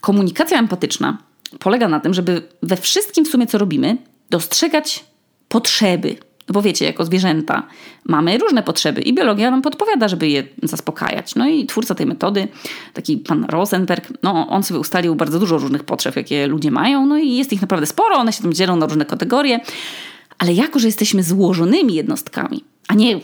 komunikacja 0.00 0.58
empatyczna 0.58 1.18
polega 1.58 1.88
na 1.88 2.00
tym, 2.00 2.14
żeby 2.14 2.42
we 2.62 2.76
wszystkim 2.76 3.24
w 3.24 3.28
sumie, 3.28 3.46
co 3.46 3.58
robimy, 3.58 3.96
dostrzegać 4.30 5.04
potrzeby 5.48 6.16
no 6.48 6.52
bo 6.52 6.62
wiecie, 6.62 6.84
jako 6.84 7.04
zwierzęta 7.04 7.62
mamy 8.04 8.38
różne 8.38 8.62
potrzeby 8.62 9.00
i 9.00 9.14
biologia 9.14 9.50
nam 9.50 9.62
podpowiada, 9.62 10.08
żeby 10.08 10.28
je 10.28 10.44
zaspokajać. 10.62 11.34
No 11.34 11.48
i 11.48 11.66
twórca 11.66 11.94
tej 11.94 12.06
metody, 12.06 12.48
taki 12.94 13.16
pan 13.16 13.44
Rosenberg, 13.48 14.08
no 14.22 14.48
on 14.48 14.62
sobie 14.62 14.80
ustalił 14.80 15.14
bardzo 15.14 15.38
dużo 15.38 15.58
różnych 15.58 15.84
potrzeb, 15.84 16.16
jakie 16.16 16.46
ludzie 16.46 16.70
mają, 16.70 17.06
no 17.06 17.18
i 17.18 17.36
jest 17.36 17.52
ich 17.52 17.60
naprawdę 17.60 17.86
sporo, 17.86 18.16
one 18.16 18.32
się 18.32 18.42
tam 18.42 18.52
dzielą 18.52 18.76
na 18.76 18.86
różne 18.86 19.04
kategorie, 19.04 19.60
ale 20.38 20.52
jako, 20.52 20.78
że 20.78 20.86
jesteśmy 20.86 21.22
złożonymi 21.22 21.94
jednostkami, 21.94 22.64
a 22.88 22.94
nie 22.94 23.20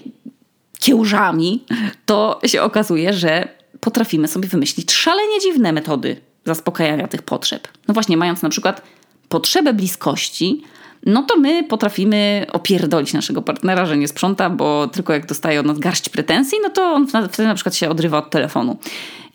kiełżami, 0.78 1.64
to 2.06 2.40
się 2.44 2.62
okazuje, 2.62 3.12
że 3.12 3.48
potrafimy 3.80 4.28
sobie 4.28 4.48
wymyślić 4.48 4.92
szalenie 4.92 5.40
dziwne 5.40 5.72
metody 5.72 6.16
zaspokajania 6.44 7.08
tych 7.08 7.22
potrzeb. 7.22 7.68
No 7.88 7.94
właśnie, 7.94 8.16
mając 8.16 8.42
na 8.42 8.48
przykład 8.48 8.82
potrzebę 9.28 9.72
bliskości, 9.72 10.62
no 11.06 11.22
to 11.22 11.36
my 11.36 11.64
potrafimy 11.64 12.46
opierdolić 12.52 13.12
naszego 13.12 13.42
partnera, 13.42 13.86
że 13.86 13.96
nie 13.96 14.08
sprząta, 14.08 14.50
bo 14.50 14.88
tylko 14.88 15.12
jak 15.12 15.26
dostaje 15.26 15.60
od 15.60 15.66
nas 15.66 15.78
garść 15.78 16.08
pretensji, 16.08 16.58
no 16.62 16.70
to 16.70 16.82
on 16.92 17.06
wtedy 17.06 17.48
na 17.48 17.54
przykład 17.54 17.76
się 17.76 17.88
odrywa 17.88 18.18
od 18.18 18.30
telefonu. 18.30 18.76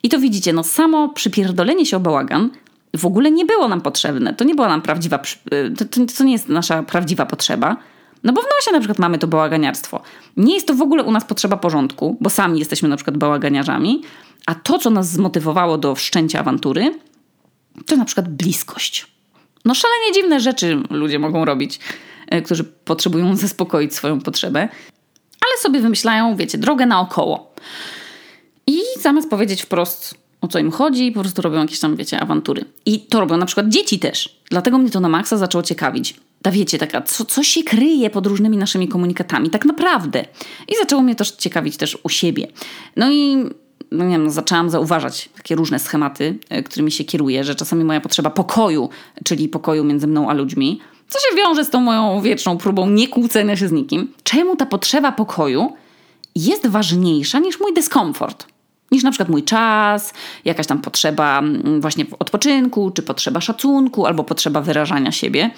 I 0.03 0.09
to 0.09 0.19
widzicie, 0.19 0.53
no 0.53 0.63
samo 0.63 1.09
przypierdolenie 1.09 1.85
się 1.85 1.97
o 1.97 1.99
bałagan 1.99 2.49
w 2.97 3.05
ogóle 3.05 3.31
nie 3.31 3.45
było 3.45 3.67
nam 3.67 3.81
potrzebne. 3.81 4.33
To 4.33 4.43
nie 4.43 4.55
była 4.55 4.67
nam 4.67 4.81
prawdziwa, 4.81 5.19
y, 5.53 5.71
to, 5.77 5.85
to, 5.85 6.01
to 6.17 6.23
nie 6.23 6.33
jest 6.33 6.49
nasza 6.49 6.83
prawdziwa 6.83 7.25
potrzeba. 7.25 7.77
No 8.23 8.33
bo 8.33 8.41
w 8.41 8.45
nosie 8.45 8.71
na 8.71 8.79
przykład 8.79 8.99
mamy 8.99 9.17
to 9.17 9.27
bałaganiarstwo. 9.27 10.01
Nie 10.37 10.53
jest 10.53 10.67
to 10.67 10.73
w 10.73 10.81
ogóle 10.81 11.03
u 11.03 11.11
nas 11.11 11.25
potrzeba 11.25 11.57
porządku, 11.57 12.17
bo 12.21 12.29
sami 12.29 12.59
jesteśmy 12.59 12.89
na 12.89 12.95
przykład 12.95 13.17
bałaganiarzami, 13.17 14.01
a 14.45 14.55
to, 14.55 14.79
co 14.79 14.89
nas 14.89 15.09
zmotywowało 15.09 15.77
do 15.77 15.95
wszczęcia 15.95 16.39
awantury, 16.39 16.99
to 17.85 17.97
na 17.97 18.05
przykład 18.05 18.29
bliskość. 18.29 19.07
No 19.65 19.75
szalenie 19.75 20.13
dziwne 20.13 20.39
rzeczy 20.39 20.83
ludzie 20.89 21.19
mogą 21.19 21.45
robić, 21.45 21.79
e, 22.27 22.41
którzy 22.41 22.63
potrzebują 22.63 23.35
zaspokoić 23.35 23.95
swoją 23.95 24.21
potrzebę, 24.21 24.59
ale 25.41 25.57
sobie 25.61 25.79
wymyślają, 25.79 26.35
wiecie, 26.35 26.57
drogę 26.57 26.85
naokoło. 26.85 27.53
I 28.67 28.79
zamiast 28.99 29.29
powiedzieć 29.29 29.61
wprost, 29.61 30.15
o 30.41 30.47
co 30.47 30.59
im 30.59 30.71
chodzi, 30.71 31.11
po 31.11 31.21
prostu 31.21 31.41
robią 31.41 31.61
jakieś 31.61 31.79
tam, 31.79 31.95
wiecie, 31.95 32.19
awantury. 32.19 32.65
I 32.85 32.99
to 32.99 33.19
robią 33.19 33.37
na 33.37 33.45
przykład 33.45 33.69
dzieci 33.69 33.99
też. 33.99 34.39
Dlatego 34.49 34.77
mnie 34.77 34.89
to 34.89 34.99
na 34.99 35.09
maksa 35.09 35.37
zaczęło 35.37 35.63
ciekawić. 35.63 36.15
Ta 36.41 36.51
wiecie, 36.51 36.77
taka, 36.77 37.01
co, 37.01 37.25
co 37.25 37.43
się 37.43 37.63
kryje 37.63 38.09
pod 38.09 38.27
różnymi 38.27 38.57
naszymi 38.57 38.87
komunikatami, 38.87 39.49
tak 39.49 39.65
naprawdę. 39.65 40.25
I 40.67 40.75
zaczęło 40.75 41.01
mnie 41.01 41.15
też 41.15 41.31
ciekawić 41.31 41.77
też 41.77 41.97
u 42.03 42.09
siebie. 42.09 42.47
No 42.95 43.11
i 43.11 43.45
no 43.91 44.05
nie 44.05 44.11
wiem, 44.11 44.23
no 44.23 44.31
zaczęłam 44.31 44.69
zauważać 44.69 45.29
takie 45.35 45.55
różne 45.55 45.79
schematy, 45.79 46.37
e, 46.49 46.63
którymi 46.63 46.91
się 46.91 47.03
kieruję, 47.03 47.43
że 47.43 47.55
czasami 47.55 47.83
moja 47.83 48.01
potrzeba 48.01 48.29
pokoju, 48.29 48.89
czyli 49.23 49.49
pokoju 49.49 49.83
między 49.83 50.07
mną 50.07 50.29
a 50.29 50.33
ludźmi, 50.33 50.79
co 51.09 51.19
się 51.19 51.35
wiąże 51.37 51.65
z 51.65 51.69
tą 51.69 51.79
moją 51.79 52.21
wieczną 52.21 52.57
próbą 52.57 52.89
nie 52.89 53.07
kłócenia 53.07 53.55
się 53.55 53.67
z 53.67 53.71
nikim. 53.71 54.13
Czemu 54.23 54.55
ta 54.55 54.65
potrzeba 54.65 55.11
pokoju 55.11 55.73
jest 56.35 56.67
ważniejsza 56.67 57.39
niż 57.39 57.59
mój 57.59 57.73
dyskomfort? 57.73 58.47
Niż 58.91 59.03
na 59.03 59.11
przykład 59.11 59.29
mój 59.29 59.43
czas, 59.43 60.13
jakaś 60.45 60.67
tam 60.67 60.81
potrzeba 60.81 61.39
mm, 61.39 61.81
właśnie 61.81 62.05
odpoczynku, 62.19 62.91
czy 62.91 63.01
potrzeba 63.01 63.41
szacunku, 63.41 64.05
albo 64.05 64.23
potrzeba 64.23 64.61
wyrażania 64.61 65.11
siebie. 65.11 65.51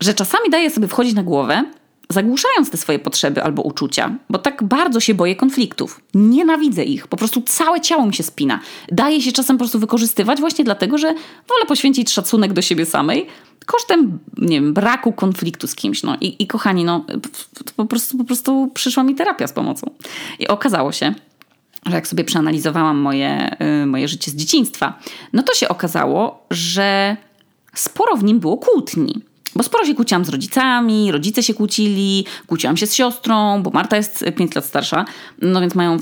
Że 0.00 0.14
czasami 0.14 0.50
daję 0.50 0.70
sobie 0.70 0.88
wchodzić 0.88 1.14
na 1.14 1.22
głowę, 1.22 1.64
zagłuszając 2.08 2.70
te 2.70 2.76
swoje 2.76 2.98
potrzeby 2.98 3.42
albo 3.42 3.62
uczucia, 3.62 4.14
bo 4.30 4.38
tak 4.38 4.62
bardzo 4.62 5.00
się 5.00 5.14
boję 5.14 5.36
konfliktów. 5.36 6.00
Nienawidzę 6.14 6.84
ich, 6.84 7.06
po 7.06 7.16
prostu 7.16 7.42
całe 7.42 7.80
ciało 7.80 8.06
mi 8.06 8.14
się 8.14 8.22
spina. 8.22 8.60
Daję 8.88 9.22
się 9.22 9.32
czasem 9.32 9.56
po 9.56 9.58
prostu 9.58 9.78
wykorzystywać 9.78 10.40
właśnie 10.40 10.64
dlatego, 10.64 10.98
że 10.98 11.06
wolę 11.48 11.66
poświęcić 11.68 12.10
szacunek 12.10 12.52
do 12.52 12.62
siebie 12.62 12.86
samej, 12.86 13.26
kosztem, 13.66 14.18
nie 14.38 14.60
wiem, 14.60 14.74
braku 14.74 15.12
konfliktu 15.12 15.66
z 15.66 15.74
kimś. 15.74 16.02
No 16.02 16.16
i, 16.20 16.42
i 16.42 16.46
kochani, 16.46 16.84
no 16.84 17.04
po 17.76 17.84
prostu, 17.86 18.18
po 18.18 18.24
prostu 18.24 18.70
przyszła 18.74 19.02
mi 19.02 19.14
terapia 19.14 19.46
z 19.46 19.52
pomocą. 19.52 19.90
I 20.38 20.48
okazało 20.48 20.92
się, 20.92 21.14
że 21.86 21.94
jak 21.94 22.06
sobie 22.06 22.24
przeanalizowałam 22.24 22.98
moje, 22.98 23.56
y, 23.82 23.86
moje 23.86 24.08
życie 24.08 24.30
z 24.30 24.34
dzieciństwa, 24.34 24.98
no 25.32 25.42
to 25.42 25.54
się 25.54 25.68
okazało, 25.68 26.46
że 26.50 27.16
sporo 27.74 28.16
w 28.16 28.24
nim 28.24 28.40
było 28.40 28.56
kłótni. 28.56 29.22
Bo 29.56 29.62
sporo 29.62 29.84
się 29.84 29.94
kłóciłam 29.94 30.24
z 30.24 30.28
rodzicami, 30.28 31.12
rodzice 31.12 31.42
się 31.42 31.54
kłócili, 31.54 32.24
kłóciłam 32.46 32.76
się 32.76 32.86
z 32.86 32.94
siostrą, 32.94 33.62
bo 33.62 33.70
Marta 33.70 33.96
jest 33.96 34.24
5 34.36 34.54
lat 34.54 34.64
starsza, 34.64 35.04
no 35.42 35.60
więc 35.60 35.74
mają, 35.74 35.96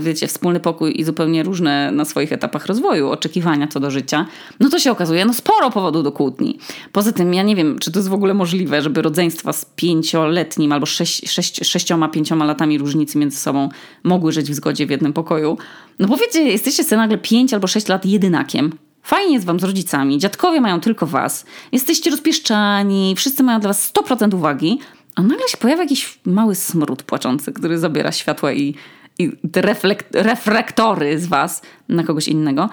wiecie, 0.00 0.26
wspólny 0.26 0.60
pokój 0.60 1.00
i 1.00 1.04
zupełnie 1.04 1.42
różne 1.42 1.92
na 1.92 2.04
swoich 2.04 2.32
etapach 2.32 2.66
rozwoju 2.66 3.10
oczekiwania 3.10 3.68
co 3.68 3.80
do 3.80 3.90
życia. 3.90 4.26
No 4.60 4.70
to 4.70 4.78
się 4.78 4.90
okazuje, 4.90 5.24
no 5.24 5.34
sporo 5.34 5.70
powodów 5.70 6.04
do 6.04 6.12
kłótni. 6.12 6.58
Poza 6.92 7.12
tym 7.12 7.34
ja 7.34 7.42
nie 7.42 7.56
wiem, 7.56 7.78
czy 7.78 7.92
to 7.92 7.98
jest 7.98 8.08
w 8.08 8.14
ogóle 8.14 8.34
możliwe, 8.34 8.82
żeby 8.82 9.02
rodzeństwa 9.02 9.52
z 9.52 9.64
pięcioletnim 9.76 10.72
albo 10.72 10.86
sześć, 10.86 11.30
sześć, 11.30 11.66
sześcioma, 11.66 12.08
pięcioma 12.08 12.44
latami 12.44 12.78
różnicy 12.78 13.18
między 13.18 13.36
sobą 13.36 13.68
mogły 14.02 14.32
żyć 14.32 14.50
w 14.50 14.54
zgodzie 14.54 14.86
w 14.86 14.90
jednym 14.90 15.12
pokoju. 15.12 15.58
No 15.98 16.08
bo 16.08 16.16
wiecie, 16.16 16.42
jesteście 16.42 16.84
sobie 16.84 16.96
nagle 16.96 17.18
pięć 17.18 17.54
albo 17.54 17.66
sześć 17.66 17.88
lat 17.88 18.06
jedynakiem. 18.06 18.72
Fajnie 19.04 19.34
jest 19.34 19.46
wam 19.46 19.60
z 19.60 19.64
rodzicami, 19.64 20.18
dziadkowie 20.18 20.60
mają 20.60 20.80
tylko 20.80 21.06
was, 21.06 21.44
jesteście 21.72 22.10
rozpieszczani, 22.10 23.14
wszyscy 23.16 23.42
mają 23.42 23.60
dla 23.60 23.70
was 23.70 23.92
100% 23.92 24.34
uwagi, 24.34 24.80
a 25.14 25.22
nagle 25.22 25.48
się 25.48 25.56
pojawia 25.56 25.82
jakiś 25.82 26.18
mały 26.24 26.54
smród 26.54 27.02
płaczący, 27.02 27.52
który 27.52 27.78
zabiera 27.78 28.12
światła 28.12 28.52
i, 28.52 28.74
i 29.18 29.32
te 29.52 29.62
reflekt, 29.62 30.14
reflektory 30.14 31.18
z 31.18 31.26
was 31.26 31.62
na 31.88 32.04
kogoś 32.04 32.28
innego. 32.28 32.68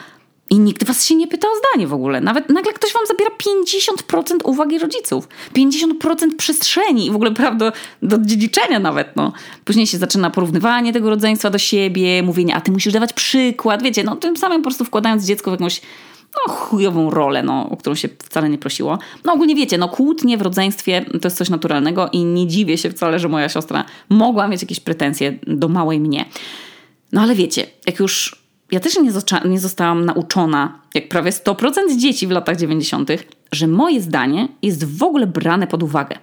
I 0.50 0.59
nikt 0.59 0.83
was 0.83 1.05
się 1.05 1.15
nie 1.15 1.27
pyta 1.27 1.47
o 1.47 1.51
zdanie 1.59 1.88
w 1.88 1.93
ogóle. 1.93 2.21
Nawet 2.21 2.50
nagle 2.50 2.73
ktoś 2.73 2.93
wam 2.93 3.03
zabiera 3.07 3.31
50% 4.33 4.35
uwagi 4.43 4.79
rodziców. 4.79 5.27
50% 5.55 6.35
przestrzeni 6.38 7.07
i 7.07 7.11
w 7.11 7.15
ogóle 7.15 7.31
prawda 7.31 7.71
do 8.01 8.17
dziedziczenia 8.17 8.79
nawet. 8.79 9.15
No. 9.15 9.33
Później 9.65 9.88
się 9.88 9.97
zaczyna 9.97 10.29
porównywanie 10.29 10.93
tego 10.93 11.09
rodzeństwa 11.09 11.50
do 11.50 11.57
siebie, 11.57 12.23
mówienie, 12.23 12.55
a 12.55 12.61
ty 12.61 12.71
musisz 12.71 12.93
dawać 12.93 13.13
przykład. 13.13 13.83
Wiecie, 13.83 14.03
no 14.03 14.15
tym 14.15 14.38
samym 14.38 14.61
po 14.61 14.63
prostu 14.63 14.85
wkładając 14.85 15.25
dziecko 15.25 15.51
w 15.51 15.53
jakąś 15.53 15.81
no, 16.38 16.53
chujową 16.53 17.09
rolę, 17.09 17.43
no, 17.43 17.69
o 17.69 17.77
którą 17.77 17.95
się 17.95 18.09
wcale 18.23 18.50
nie 18.50 18.57
prosiło. 18.57 19.00
No 19.25 19.33
ogólnie 19.33 19.55
wiecie, 19.55 19.77
no 19.77 19.89
kłótnie 19.89 20.38
w 20.38 20.41
rodzeństwie 20.41 21.05
to 21.21 21.27
jest 21.27 21.38
coś 21.38 21.50
naturalnego 21.50 22.09
i 22.11 22.23
nie 22.23 22.47
dziwię 22.47 22.77
się 22.77 22.89
wcale, 22.89 23.19
że 23.19 23.29
moja 23.29 23.50
siostra 23.50 23.85
mogła 24.09 24.47
mieć 24.47 24.61
jakieś 24.61 24.79
pretensje 24.79 25.39
do 25.47 25.67
małej 25.67 26.00
mnie. 26.00 26.25
No 27.11 27.21
ale 27.21 27.35
wiecie, 27.35 27.67
jak 27.85 28.00
już 28.00 28.41
ja 28.71 28.79
też 28.79 28.97
nie, 28.97 29.11
nie 29.45 29.59
zostałam 29.59 30.05
nauczona, 30.05 30.79
jak 30.93 31.09
prawie 31.09 31.31
100% 31.31 31.97
dzieci 31.97 32.27
w 32.27 32.31
latach 32.31 32.57
90., 32.57 33.09
że 33.51 33.67
moje 33.67 34.01
zdanie 34.01 34.47
jest 34.61 34.97
w 34.97 35.03
ogóle 35.03 35.27
brane 35.27 35.67
pod 35.67 35.83
uwagę. 35.83 36.17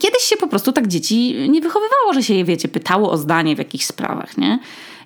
Kiedyś 0.00 0.22
się 0.22 0.36
po 0.36 0.48
prostu 0.48 0.72
tak 0.72 0.88
dzieci 0.88 1.34
nie 1.48 1.60
wychowywało, 1.60 2.12
że 2.14 2.22
się 2.22 2.34
je, 2.34 2.44
wiecie, 2.44 2.68
pytało 2.68 3.10
o 3.10 3.16
zdanie 3.16 3.54
w 3.54 3.58
jakichś 3.58 3.84
sprawach, 3.84 4.38
nie? 4.38 4.58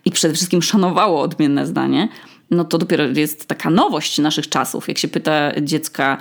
I 0.05 0.11
przede 0.11 0.35
wszystkim 0.35 0.63
szanowało 0.63 1.21
odmienne 1.21 1.67
zdanie 1.67 2.09
no 2.51 2.65
to 2.65 2.79
dopiero 2.79 3.05
jest 3.05 3.47
taka 3.47 3.71
nowość 3.71 4.19
naszych 4.19 4.49
czasów. 4.49 4.89
Jak 4.89 4.99
się 4.99 5.09
pyta 5.09 5.61
dziecka, 5.63 6.19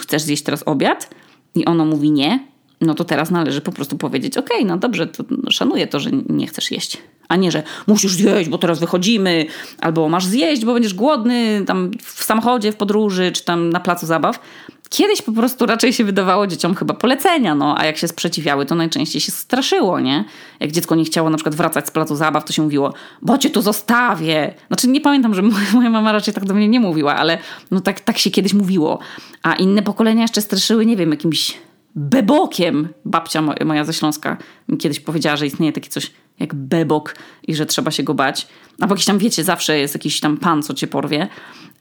chcesz 0.00 0.22
zjeść 0.22 0.42
teraz 0.42 0.62
obiad? 0.66 1.10
I 1.54 1.64
ono 1.64 1.84
mówi 1.84 2.10
nie, 2.10 2.40
no 2.80 2.94
to 2.94 3.04
teraz 3.04 3.30
należy 3.30 3.60
po 3.60 3.72
prostu 3.72 3.98
powiedzieć, 3.98 4.36
okej, 4.36 4.56
okay, 4.56 4.68
no 4.68 4.76
dobrze, 4.76 5.06
to 5.06 5.24
szanuję 5.50 5.86
to, 5.86 6.00
że 6.00 6.10
nie 6.28 6.46
chcesz 6.46 6.70
jeść. 6.70 6.98
A 7.28 7.36
nie, 7.36 7.52
że 7.52 7.62
musisz 7.86 8.12
zjeść, 8.12 8.50
bo 8.50 8.58
teraz 8.58 8.80
wychodzimy, 8.80 9.46
albo 9.80 10.08
masz 10.08 10.26
zjeść, 10.26 10.64
bo 10.64 10.74
będziesz 10.74 10.94
głodny 10.94 11.64
tam 11.66 11.90
w 12.02 12.24
samochodzie, 12.24 12.72
w 12.72 12.76
podróży, 12.76 13.32
czy 13.32 13.44
tam 13.44 13.70
na 13.70 13.80
placu 13.80 14.06
zabaw. 14.06 14.40
Kiedyś 14.90 15.22
po 15.22 15.32
prostu 15.32 15.66
raczej 15.66 15.92
się 15.92 16.04
wydawało 16.04 16.46
dzieciom 16.46 16.74
chyba 16.74 16.94
polecenia, 16.94 17.54
no, 17.54 17.78
a 17.78 17.84
jak 17.84 17.96
się 17.96 18.08
sprzeciwiały, 18.08 18.66
to 18.66 18.74
najczęściej 18.74 19.20
się 19.20 19.32
straszyło, 19.32 20.00
nie? 20.00 20.24
Jak 20.60 20.72
dziecko 20.72 20.94
nie 20.94 21.04
chciało 21.04 21.30
na 21.30 21.36
przykład 21.36 21.54
wracać 21.54 21.86
z 21.86 21.90
placu 21.90 22.16
zabaw, 22.16 22.44
to 22.44 22.52
się 22.52 22.62
mówiło, 22.62 22.94
bo 23.22 23.38
cię 23.38 23.50
tu 23.50 23.62
zostawię. 23.62 24.54
Znaczy 24.68 24.88
nie 24.88 25.00
pamiętam, 25.00 25.34
że 25.34 25.42
moja 25.74 25.90
mama 25.90 26.12
raczej 26.12 26.34
tak 26.34 26.44
do 26.44 26.54
mnie 26.54 26.68
nie 26.68 26.80
mówiła, 26.80 27.16
ale 27.16 27.38
no 27.70 27.80
tak, 27.80 28.00
tak 28.00 28.18
się 28.18 28.30
kiedyś 28.30 28.54
mówiło. 28.54 28.98
A 29.42 29.54
inne 29.54 29.82
pokolenia 29.82 30.22
jeszcze 30.22 30.40
straszyły, 30.40 30.86
nie 30.86 30.96
wiem, 30.96 31.10
jakimś 31.10 31.58
bebokiem. 31.94 32.88
Babcia 33.04 33.42
moja 33.42 33.84
ze 33.84 33.92
Śląska 33.92 34.36
mi 34.68 34.78
kiedyś 34.78 35.00
powiedziała, 35.00 35.36
że 35.36 35.46
istnieje 35.46 35.72
takie 35.72 35.90
coś 35.90 36.12
jak 36.38 36.54
bebok 36.54 37.14
i 37.46 37.54
że 37.54 37.66
trzeba 37.66 37.90
się 37.90 38.02
go 38.02 38.14
bać. 38.14 38.46
Albo 38.80 38.94
jakiś 38.94 39.06
tam, 39.06 39.18
wiecie, 39.18 39.44
zawsze 39.44 39.78
jest 39.78 39.94
jakiś 39.94 40.20
tam 40.20 40.36
pan, 40.36 40.62
co 40.62 40.74
cię 40.74 40.86
porwie. 40.86 41.28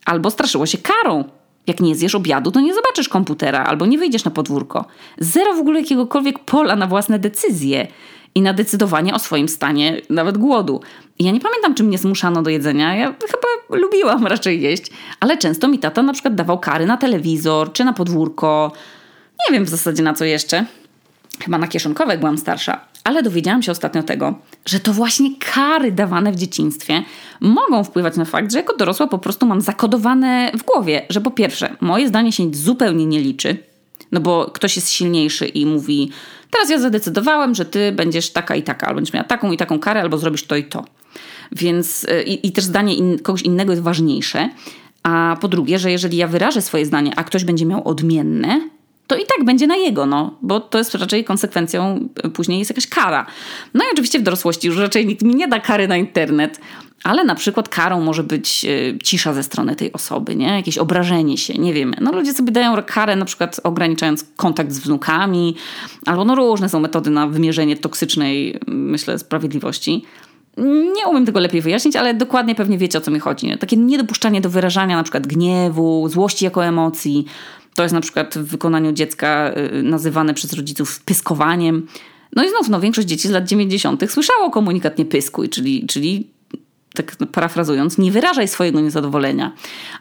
Albo 0.06 0.32
straszyło 0.32 0.66
się 0.66 0.78
karą 0.78 1.24
jak 1.68 1.80
nie 1.80 1.96
zjesz 1.96 2.16
obiadu, 2.16 2.52
to 2.52 2.60
nie 2.60 2.74
zobaczysz 2.74 3.10
komputera 3.10 3.64
albo 3.64 3.86
nie 3.86 3.98
wyjdziesz 3.98 4.26
na 4.26 4.32
podwórko. 4.32 4.86
Zero 5.20 5.54
w 5.54 5.60
ogóle 5.60 5.80
jakiegokolwiek 5.80 6.40
pola 6.40 6.76
na 6.76 6.88
własne 6.88 7.20
decyzje 7.20 7.88
i 8.36 8.42
na 8.42 8.54
decydowanie 8.54 9.14
o 9.14 9.20
swoim 9.20 9.50
stanie, 9.50 10.02
nawet 10.10 10.38
głodu. 10.38 10.82
I 11.20 11.24
ja 11.24 11.32
nie 11.32 11.40
pamiętam, 11.40 11.76
czy 11.76 11.84
mnie 11.84 11.98
zmuszano 11.98 12.42
do 12.42 12.50
jedzenia. 12.50 12.96
Ja 12.96 13.16
chyba 13.22 13.78
lubiłam 13.82 14.28
raczej 14.36 14.62
jeść, 14.62 14.92
ale 15.20 15.38
często 15.38 15.68
mi 15.68 15.80
tata 15.80 16.04
na 16.04 16.14
przykład 16.14 16.36
dawał 16.36 16.60
kary 16.60 16.86
na 16.86 16.98
telewizor 16.98 17.74
czy 17.74 17.84
na 17.84 17.94
podwórko. 17.94 18.72
Nie 19.48 19.54
wiem 19.54 19.66
w 19.66 19.70
zasadzie 19.70 20.04
na 20.04 20.14
co 20.14 20.26
jeszcze. 20.26 20.66
Chyba 21.40 21.58
na 21.58 21.68
kieszonkowe 21.68 22.18
byłam 22.18 22.38
starsza, 22.38 22.80
ale 23.04 23.24
dowiedziałam 23.24 23.64
się 23.64 23.72
ostatnio 23.72 24.04
tego, 24.04 24.36
że 24.66 24.80
to 24.80 24.94
właśnie 24.94 25.30
kary 25.54 25.92
dawane 25.92 26.32
w 26.32 26.36
dzieciństwie 26.36 27.04
mogą 27.42 27.84
wpływać 27.84 28.18
na 28.18 28.26
fakt, 28.26 28.52
że 28.52 28.58
jako 28.58 28.78
dorosła 28.78 29.08
po 29.08 29.20
prostu 29.20 29.46
mam 29.46 29.62
zakodowane 29.62 30.52
w 30.58 30.64
głowie, 30.64 31.06
że 31.10 31.22
po 31.22 31.32
pierwsze, 31.32 31.76
moje 31.82 32.08
zdanie 32.08 32.32
się 32.32 32.54
zupełnie 32.54 33.06
nie 33.06 33.20
liczy, 33.20 33.58
no 34.12 34.20
bo 34.20 34.52
ktoś 34.54 34.76
jest 34.76 34.90
silniejszy 34.90 35.46
i 35.46 35.66
mówi: 35.66 36.12
Teraz 36.52 36.70
ja 36.70 36.80
zadecydowałem, 36.80 37.56
że 37.56 37.66
ty 37.66 37.92
będziesz 37.92 38.30
taka 38.30 38.56
i 38.56 38.64
taka, 38.64 38.88
albo 38.88 38.96
będziesz 38.96 39.14
miała 39.14 39.24
taką 39.24 39.52
i 39.52 39.58
taką 39.58 39.80
karę, 39.80 40.02
albo 40.02 40.18
zrobisz 40.18 40.44
to 40.44 40.56
i 40.56 40.64
to. 40.64 40.86
Więc 41.52 42.04
y, 42.04 42.24
i, 42.24 42.48
i 42.48 42.52
też 42.52 42.64
zdanie 42.64 42.96
in, 42.96 43.20
kogoś 43.20 43.42
innego 43.42 43.72
jest 43.72 43.84
ważniejsze. 43.84 44.50
A 45.04 45.38
po 45.42 45.48
drugie, 45.48 45.80
że 45.80 45.92
jeżeli 45.92 46.18
ja 46.18 46.28
wyrażę 46.28 46.62
swoje 46.62 46.86
zdanie, 46.86 47.12
a 47.16 47.24
ktoś 47.24 47.44
będzie 47.44 47.66
miał 47.66 47.88
odmienne, 47.88 48.70
to 49.08 49.16
i 49.16 49.26
tak 49.38 49.46
będzie 49.46 49.68
na 49.68 49.76
jego, 49.76 50.06
no, 50.06 50.38
bo 50.42 50.60
to 50.60 50.78
jest 50.78 50.96
raczej 50.96 51.24
konsekwencją, 51.24 52.10
e, 52.24 52.30
później 52.30 52.60
jest 52.60 52.72
jakaś 52.72 52.88
kara. 52.88 53.26
No 53.74 53.86
i 53.86 53.88
oczywiście 53.94 54.20
w 54.20 54.24
dorosłości 54.24 54.68
już 54.68 54.78
raczej 54.78 55.08
nikt 55.08 55.22
mi 55.22 55.36
nie 55.36 55.48
da 55.48 55.60
kary 55.60 55.88
na 55.88 55.98
internet, 55.98 56.60
ale 57.04 57.24
na 57.24 57.36
przykład 57.36 57.70
karą 57.70 58.02
może 58.02 58.24
być 58.24 58.66
e, 58.66 59.00
cisza 59.00 59.34
ze 59.34 59.44
strony 59.44 59.76
tej 59.76 59.94
osoby, 59.94 60.36
nie? 60.36 60.48
Jakieś 60.48 60.78
obrażenie 60.78 61.38
się, 61.38 61.54
nie 61.54 61.74
wiemy. 61.74 61.98
No 62.02 62.12
ludzie 62.12 62.34
sobie 62.34 62.52
dają 62.52 62.84
karę 62.84 63.16
na 63.16 63.26
przykład 63.26 63.60
ograniczając 63.64 64.26
kontakt 64.36 64.72
z 64.72 64.80
wnukami, 64.80 65.56
albo 66.06 66.26
no 66.26 66.36
różne 66.36 66.70
są 66.70 66.80
metody 66.80 67.10
na 67.10 67.28
wymierzenie 67.28 67.78
toksycznej, 67.78 68.60
myślę, 68.68 69.20
sprawiedliwości. 69.20 70.06
Nie 70.96 71.08
umiem 71.08 71.26
tego 71.26 71.40
lepiej 71.40 71.62
wyjaśnić, 71.62 71.96
ale 71.96 72.14
dokładnie 72.14 72.56
pewnie 72.56 72.78
wiecie 72.78 72.98
o 72.98 73.02
co 73.02 73.12
mi 73.12 73.20
chodzi. 73.20 73.48
Nie? 73.48 73.58
Takie 73.58 73.78
niedopuszczanie 73.78 74.42
do 74.42 74.50
wyrażania 74.50 74.98
na 74.98 75.04
przykład 75.04 75.28
gniewu, 75.28 76.10
złości 76.10 76.46
jako 76.46 76.66
emocji, 76.66 77.26
to 77.78 77.84
jest 77.84 77.94
na 77.94 78.02
przykład 78.02 78.38
w 78.38 78.44
wykonaniu 78.44 78.92
dziecka 78.92 79.52
y, 79.80 79.84
nazywane 79.84 80.34
przez 80.34 80.54
rodziców 80.54 81.00
pyskowaniem. 81.00 81.88
No 82.36 82.44
i 82.44 82.50
znów, 82.50 82.70
no, 82.70 82.80
większość 82.80 83.08
dzieci 83.08 83.28
z 83.28 83.32
lat 83.32 83.48
90. 83.48 84.12
słyszało 84.12 84.50
komunikat 84.50 84.98
nie 84.98 85.06
pyskuj, 85.06 85.50
czyli, 85.50 85.86
czyli 85.88 86.28
tak 86.94 87.16
parafrazując, 87.32 87.98
nie 87.98 88.12
wyrażaj 88.12 88.48
swojego 88.48 88.80
niezadowolenia 88.80 89.52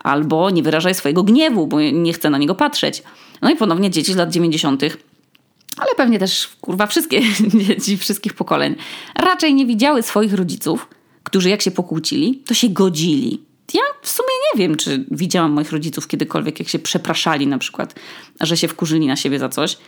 albo 0.02 0.50
nie 0.50 0.62
wyrażaj 0.62 0.95
swojego 0.95 1.23
gniewu, 1.23 1.66
bo 1.66 1.80
nie 1.80 2.12
chcę 2.12 2.30
na 2.30 2.38
niego 2.38 2.54
patrzeć. 2.54 3.02
No 3.42 3.50
i 3.50 3.56
ponownie 3.56 3.90
dzieci 3.90 4.12
z 4.12 4.16
lat 4.16 4.30
90., 4.30 4.83
ale 5.76 5.90
pewnie 5.97 6.18
też 6.18 6.49
kurwa 6.61 6.87
wszystkie 6.87 7.23
dzieci 7.66 7.97
wszystkich 7.97 8.35
pokoleń, 8.35 8.75
raczej 9.14 9.54
nie 9.54 9.66
widziały 9.66 10.02
swoich 10.02 10.35
rodziców, 10.35 10.88
którzy 11.23 11.49
jak 11.49 11.62
się 11.62 11.71
pokłócili, 11.71 12.42
to 12.47 12.54
się 12.54 12.68
godzili 12.68 13.46
ja 13.75 13.82
w 14.02 14.08
sumie 14.08 14.28
nie 14.54 14.58
wiem, 14.58 14.76
czy 14.76 15.04
widziałam 15.11 15.52
moich 15.52 15.73
rodziców 15.73 16.08
kiedykolwiek, 16.08 16.58
jak 16.58 16.68
się 16.68 16.78
przepraszali 16.78 17.46
na 17.46 17.58
przykład, 17.58 17.94
że 18.40 18.56
się 18.56 18.68
wkurzyli 18.68 19.06
na 19.06 19.16
siebie 19.16 19.38
za 19.38 19.49
coś. 19.49 19.78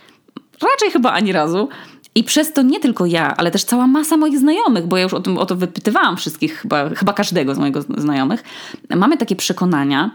Raczej 0.61 0.91
chyba 0.91 1.11
ani 1.11 1.31
razu. 1.31 1.69
I 2.15 2.23
przez 2.23 2.53
to 2.53 2.61
nie 2.61 2.79
tylko 2.79 3.05
ja, 3.05 3.35
ale 3.37 3.51
też 3.51 3.63
cała 3.63 3.87
masa 3.87 4.17
moich 4.17 4.37
znajomych, 4.39 4.87
bo 4.87 4.97
ja 4.97 5.03
już 5.03 5.13
o, 5.13 5.19
tym, 5.19 5.37
o 5.37 5.45
to 5.45 5.55
wypytywałam 5.55 6.17
wszystkich, 6.17 6.61
chyba, 6.61 6.89
chyba 6.89 7.13
każdego 7.13 7.55
z 7.55 7.57
mojego 7.57 7.81
znajomych, 7.97 8.43
mamy 8.95 9.17
takie 9.17 9.35
przekonania, 9.35 10.11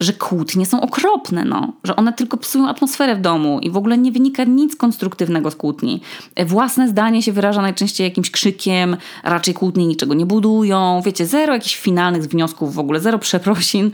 że 0.00 0.12
kłótnie 0.12 0.66
są 0.66 0.80
okropne, 0.80 1.44
no. 1.44 1.72
że 1.84 1.96
one 1.96 2.12
tylko 2.12 2.36
psują 2.36 2.68
atmosferę 2.68 3.16
w 3.16 3.20
domu 3.20 3.60
i 3.62 3.70
w 3.70 3.76
ogóle 3.76 3.98
nie 3.98 4.12
wynika 4.12 4.44
nic 4.44 4.76
konstruktywnego 4.76 5.50
z 5.50 5.56
kłótni. 5.56 6.00
Własne 6.46 6.88
zdanie 6.88 7.22
się 7.22 7.32
wyraża 7.32 7.62
najczęściej 7.62 8.04
jakimś 8.04 8.30
krzykiem, 8.30 8.96
raczej 9.24 9.54
kłótnie 9.54 9.86
niczego 9.86 10.14
nie 10.14 10.26
budują, 10.26 11.02
wiecie, 11.04 11.26
zero 11.26 11.54
jakichś 11.54 11.76
finalnych 11.76 12.22
wniosków, 12.22 12.74
w 12.74 12.78
ogóle 12.78 13.00
zero 13.00 13.18
przeprosin. 13.18 13.90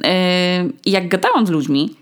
Yy, 0.00 0.08
I 0.84 0.90
jak 0.90 1.08
gadałam 1.08 1.46
z 1.46 1.50
ludźmi, 1.50 1.94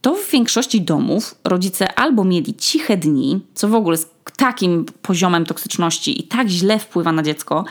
to 0.00 0.14
w 0.14 0.30
większości 0.30 0.80
domów 0.80 1.34
rodzice 1.44 1.94
albo 1.94 2.24
mieli 2.24 2.54
ciche 2.54 2.96
dni, 2.96 3.40
co 3.54 3.68
w 3.68 3.74
ogóle 3.74 3.96
z 3.96 4.06
takim 4.36 4.86
poziomem 5.02 5.46
toksyczności 5.46 6.20
i 6.20 6.22
tak 6.22 6.48
źle 6.48 6.78
wpływa 6.78 7.12
na 7.12 7.22
dziecko, 7.22 7.64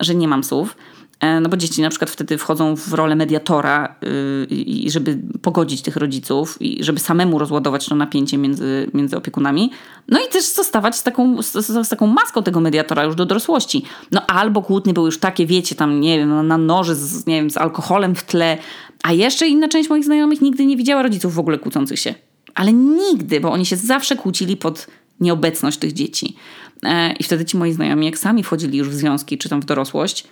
że 0.00 0.14
nie 0.14 0.28
mam 0.28 0.44
słów, 0.44 0.76
no 1.22 1.48
bo 1.48 1.56
dzieci 1.56 1.82
na 1.82 1.90
przykład 1.90 2.10
wtedy 2.10 2.38
wchodzą 2.38 2.76
w 2.76 2.92
rolę 2.92 3.16
mediatora 3.16 3.94
y, 4.50 4.54
i 4.54 4.90
żeby 4.90 5.18
pogodzić 5.42 5.82
tych 5.82 5.96
rodziców 5.96 6.62
i 6.62 6.84
żeby 6.84 7.00
samemu 7.00 7.38
rozładować 7.38 7.86
to 7.86 7.94
napięcie 7.94 8.38
między, 8.38 8.90
między 8.94 9.16
opiekunami. 9.16 9.70
No 10.08 10.18
i 10.20 10.32
też 10.32 10.44
zostawać 10.44 10.96
z 10.96 11.02
taką, 11.02 11.42
z, 11.42 11.52
z 11.86 11.88
taką 11.88 12.06
maską 12.06 12.42
tego 12.42 12.60
mediatora 12.60 13.04
już 13.04 13.14
do 13.14 13.26
dorosłości. 13.26 13.82
No 14.10 14.26
albo 14.26 14.62
kłótnie 14.62 14.94
były 14.94 15.06
już 15.06 15.18
takie, 15.18 15.46
wiecie, 15.46 15.74
tam 15.74 16.00
nie 16.00 16.18
wiem, 16.18 16.46
na 16.46 16.58
noży 16.58 16.94
z, 16.94 17.26
nie 17.26 17.36
wiem, 17.36 17.50
z 17.50 17.56
alkoholem 17.56 18.14
w 18.14 18.22
tle, 18.22 18.58
a 19.02 19.12
jeszcze 19.12 19.48
inna 19.48 19.68
część 19.68 19.90
moich 19.90 20.04
znajomych 20.04 20.40
nigdy 20.40 20.66
nie 20.66 20.76
widziała 20.76 21.02
rodziców 21.02 21.34
w 21.34 21.38
ogóle 21.38 21.58
kłócących 21.58 22.00
się. 22.00 22.14
Ale 22.54 22.72
nigdy, 22.72 23.40
bo 23.40 23.52
oni 23.52 23.66
się 23.66 23.76
zawsze 23.76 24.16
kłócili 24.16 24.56
pod 24.56 24.86
nieobecność 25.20 25.78
tych 25.78 25.92
dzieci. 25.92 26.36
E, 26.82 27.12
I 27.12 27.24
wtedy 27.24 27.44
ci 27.44 27.56
moi 27.56 27.72
znajomi, 27.72 28.06
jak 28.06 28.18
sami 28.18 28.42
wchodzili 28.42 28.78
już 28.78 28.88
w 28.88 28.94
związki 28.94 29.38
czy 29.38 29.48
tam 29.48 29.60
w 29.60 29.64
dorosłość, 29.64 30.24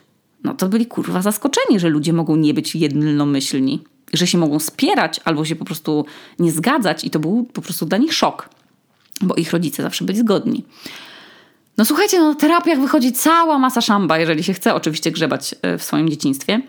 no 0.44 0.54
to 0.54 0.68
byli 0.68 0.86
kurwa 0.86 1.22
zaskoczeni, 1.22 1.80
że 1.80 1.88
ludzie 1.88 2.12
mogą 2.12 2.36
nie 2.36 2.54
być 2.54 2.74
jednomyślni, 2.74 3.84
że 4.12 4.26
się 4.26 4.38
mogą 4.38 4.58
spierać 4.58 5.20
albo 5.24 5.44
się 5.44 5.56
po 5.56 5.64
prostu 5.64 6.04
nie 6.38 6.52
zgadzać 6.52 7.04
i 7.04 7.10
to 7.10 7.18
był 7.18 7.44
po 7.44 7.62
prostu 7.62 7.86
dla 7.86 7.98
nich 7.98 8.14
szok, 8.14 8.48
bo 9.20 9.34
ich 9.34 9.52
rodzice 9.52 9.82
zawsze 9.82 10.04
byli 10.04 10.18
zgodni. 10.18 10.64
No 11.78 11.84
słuchajcie, 11.84 12.18
no, 12.18 12.28
na 12.28 12.34
terapiach 12.34 12.80
wychodzi 12.80 13.12
cała 13.12 13.58
masa 13.58 13.80
szamba, 13.80 14.18
jeżeli 14.18 14.44
się 14.44 14.52
chce 14.54 14.74
oczywiście 14.74 15.10
grzebać 15.10 15.54
e, 15.62 15.78
w 15.78 15.82
swoim 15.82 16.08
dzieciństwie. 16.08 16.60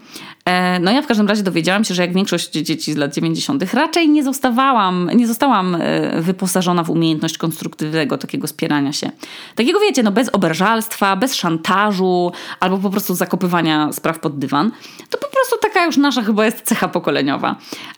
E, 0.52 0.80
no 0.80 0.92
ja 0.92 1.02
w 1.02 1.08
każdym 1.08 1.28
razie 1.28 1.44
dowiedziałam 1.44 1.84
się, 1.84 1.94
że 1.94 2.02
jak 2.02 2.14
większość 2.14 2.52
dzieci 2.52 2.94
z 2.94 2.98
lat 2.98 3.14
90. 3.14 3.74
raczej 3.74 4.10
nie 4.10 4.24
zostawałam, 4.24 5.10
nie 5.14 5.28
zostałam 5.28 5.76
e, 5.76 6.22
wyposażona 6.22 6.84
w 6.84 6.90
umiejętność 6.90 7.38
konstruktywnego 7.38 8.18
takiego 8.18 8.48
spierania 8.48 8.94
się. 8.94 9.12
Takiego 9.56 9.80
wiecie, 9.80 10.04
no 10.04 10.12
bez 10.12 10.30
oberżalstwa, 10.34 11.16
bez 11.16 11.36
szantażu 11.36 12.32
albo 12.60 12.78
po 12.78 12.90
prostu 12.90 13.16
zakopywania 13.16 13.92
spraw 13.92 14.20
pod 14.20 14.40
dywan. 14.40 14.72
To 15.10 15.18
po 15.18 15.28
prostu 15.28 15.56
taka 15.62 15.86
już 15.86 15.98
nasza 15.98 16.22
chyba 16.22 16.46
jest 16.46 16.62
cecha 16.62 16.88
pokoleniowa. 16.88 17.56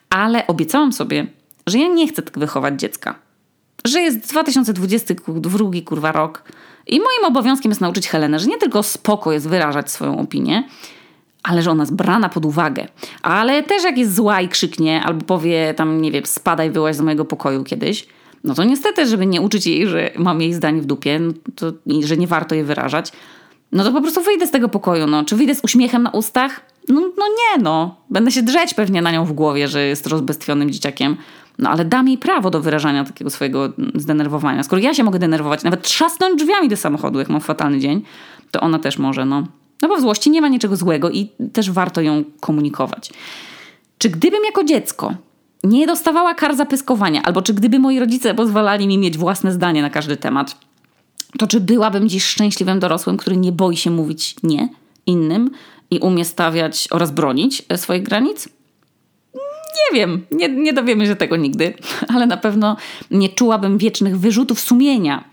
Ale 0.10 0.48
obiecałam 0.48 0.94
sobie, 0.94 1.28
że 1.68 1.80
ja 1.80 1.88
nie 1.88 2.08
chcę 2.08 2.22
tak 2.22 2.40
wychować 2.40 2.80
dziecka. 2.80 3.16
Że 3.86 4.02
jest 4.02 4.30
2022 4.30 5.70
kurwa 5.86 6.12
rok 6.12 6.44
i 6.88 7.00
moim 7.00 7.26
obowiązkiem 7.26 7.72
jest 7.72 7.82
nauczyć 7.82 8.08
Helenę, 8.08 8.40
że 8.40 8.48
nie 8.48 8.58
tylko 8.58 8.84
spoko 8.84 9.32
jest 9.32 9.50
wyrażać 9.50 9.92
swoją 9.92 10.20
opinię, 10.20 10.64
ale 11.44 11.62
że 11.62 11.72
ona 11.72 11.84
jest 11.84 11.96
brana 11.96 12.30
pod 12.30 12.46
uwagę. 12.46 12.88
Ale 13.22 13.64
też 13.64 13.84
jak 13.84 13.98
jest 13.98 14.16
zła 14.16 14.42
i 14.42 14.48
krzyknie, 14.48 15.04
albo 15.04 15.26
powie 15.26 15.74
tam, 15.74 16.02
nie 16.02 16.12
wiem, 16.12 16.26
spadaj, 16.26 16.72
wyłaź 16.72 16.96
z 16.96 17.02
mojego 17.02 17.26
pokoju 17.26 17.64
kiedyś, 17.64 18.08
no 18.44 18.54
to 18.54 18.64
niestety, 18.64 19.08
żeby 19.08 19.26
nie 19.26 19.42
uczyć 19.42 19.68
jej, 19.68 19.88
że 19.88 20.12
mam 20.18 20.42
jej 20.42 20.54
zdanie 20.54 20.82
w 20.82 20.86
dupie, 20.86 21.20
no 21.20 21.34
to, 21.56 21.74
że 22.04 22.18
nie 22.18 22.28
warto 22.28 22.56
je 22.56 22.64
wyrażać, 22.64 23.12
no 23.74 23.84
to 23.84 23.92
po 23.92 24.02
prostu 24.02 24.22
wyjdę 24.22 24.48
z 24.48 24.52
tego 24.52 24.70
pokoju, 24.70 25.08
no. 25.08 25.26
Czy 25.26 25.36
wyjdę 25.36 25.56
z 25.56 25.64
uśmiechem 25.64 26.04
na 26.04 26.10
ustach? 26.10 26.62
No, 26.90 27.02
no 27.02 27.26
nie, 27.28 27.64
no. 27.64 27.96
Będę 28.10 28.32
się 28.32 28.42
drzeć 28.42 28.74
pewnie 28.74 29.02
na 29.02 29.12
nią 29.12 29.26
w 29.26 29.34
głowie, 29.34 29.68
że 29.68 29.88
jest 29.88 30.08
rozbestwionym 30.08 30.72
dzieciakiem. 30.72 31.18
No 31.60 31.70
ale 31.70 31.86
dam 31.86 32.08
jej 32.08 32.18
prawo 32.18 32.50
do 32.50 32.62
wyrażania 32.62 33.04
takiego 33.04 33.30
swojego 33.30 33.70
zdenerwowania. 33.96 34.64
Skoro 34.64 34.82
ja 34.82 34.94
się 34.94 35.04
mogę 35.04 35.20
denerwować, 35.20 35.64
nawet 35.64 35.82
trzasnąć 35.82 36.44
drzwiami 36.44 36.70
do 36.70 36.78
samochodu, 36.78 37.20
jak 37.20 37.30
mam 37.30 37.42
fatalny 37.42 37.80
dzień, 37.80 38.02
to 38.52 38.62
ona 38.62 38.80
też 38.80 38.98
może, 38.98 39.26
no. 39.26 39.44
No 39.84 39.90
bo 39.90 39.98
w 39.98 40.02
złości 40.02 40.30
nie 40.30 40.42
ma 40.42 40.48
niczego 40.48 40.76
złego 40.76 41.10
i 41.10 41.30
też 41.54 41.72
warto 41.72 42.02
ją 42.02 42.24
komunikować. 42.40 43.10
Czy 43.98 44.10
gdybym 44.10 44.46
jako 44.46 44.64
dziecko 44.64 45.14
nie 45.64 45.88
dostawała 45.88 46.34
kar 46.34 46.56
za 46.56 46.66
pyskowania, 46.66 47.24
albo 47.24 47.42
czy 47.42 47.54
gdyby 47.54 47.80
moi 47.80 48.00
rodzice 48.00 48.34
pozwalali 48.34 48.88
mi 48.88 48.98
mieć 48.98 49.18
własne 49.18 49.52
zdanie 49.52 49.82
na 49.82 49.90
każdy 49.90 50.18
temat, 50.18 50.58
to 51.40 51.48
czy 51.48 51.60
byłabym 51.60 52.10
dziś 52.10 52.24
szczęśliwym 52.24 52.80
dorosłym, 52.80 53.18
który 53.18 53.38
nie 53.38 53.52
boi 53.52 53.78
się 53.78 53.92
mówić 53.92 54.36
nie 54.44 54.70
innym 55.06 55.52
i 55.92 56.00
umie 56.00 56.26
stawiać 56.26 56.88
oraz 56.92 57.12
bronić 57.12 57.64
swoich 57.76 58.04
granic? 58.04 58.50
Nie 59.76 60.00
wiem, 60.00 60.26
nie, 60.32 60.50
nie 60.50 60.74
dowiemy 60.74 61.06
się 61.06 61.16
tego 61.16 61.36
nigdy, 61.36 61.74
ale 62.16 62.26
na 62.26 62.38
pewno 62.38 62.78
nie 63.12 63.30
czułabym 63.30 63.78
wiecznych 63.78 64.20
wyrzutów 64.20 64.60
sumienia, 64.60 65.24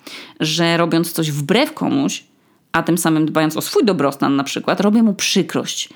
że 0.40 0.76
robiąc 0.76 1.12
coś 1.12 1.30
wbrew 1.30 1.74
komuś, 1.74 2.29
a 2.72 2.82
tym 2.82 2.98
samym 2.98 3.26
dbając 3.26 3.56
o 3.56 3.60
swój 3.60 3.84
dobrostan 3.84 4.36
na 4.36 4.44
przykład, 4.44 4.80
robię 4.80 5.02
mu 5.02 5.14
przykrość. 5.14 5.88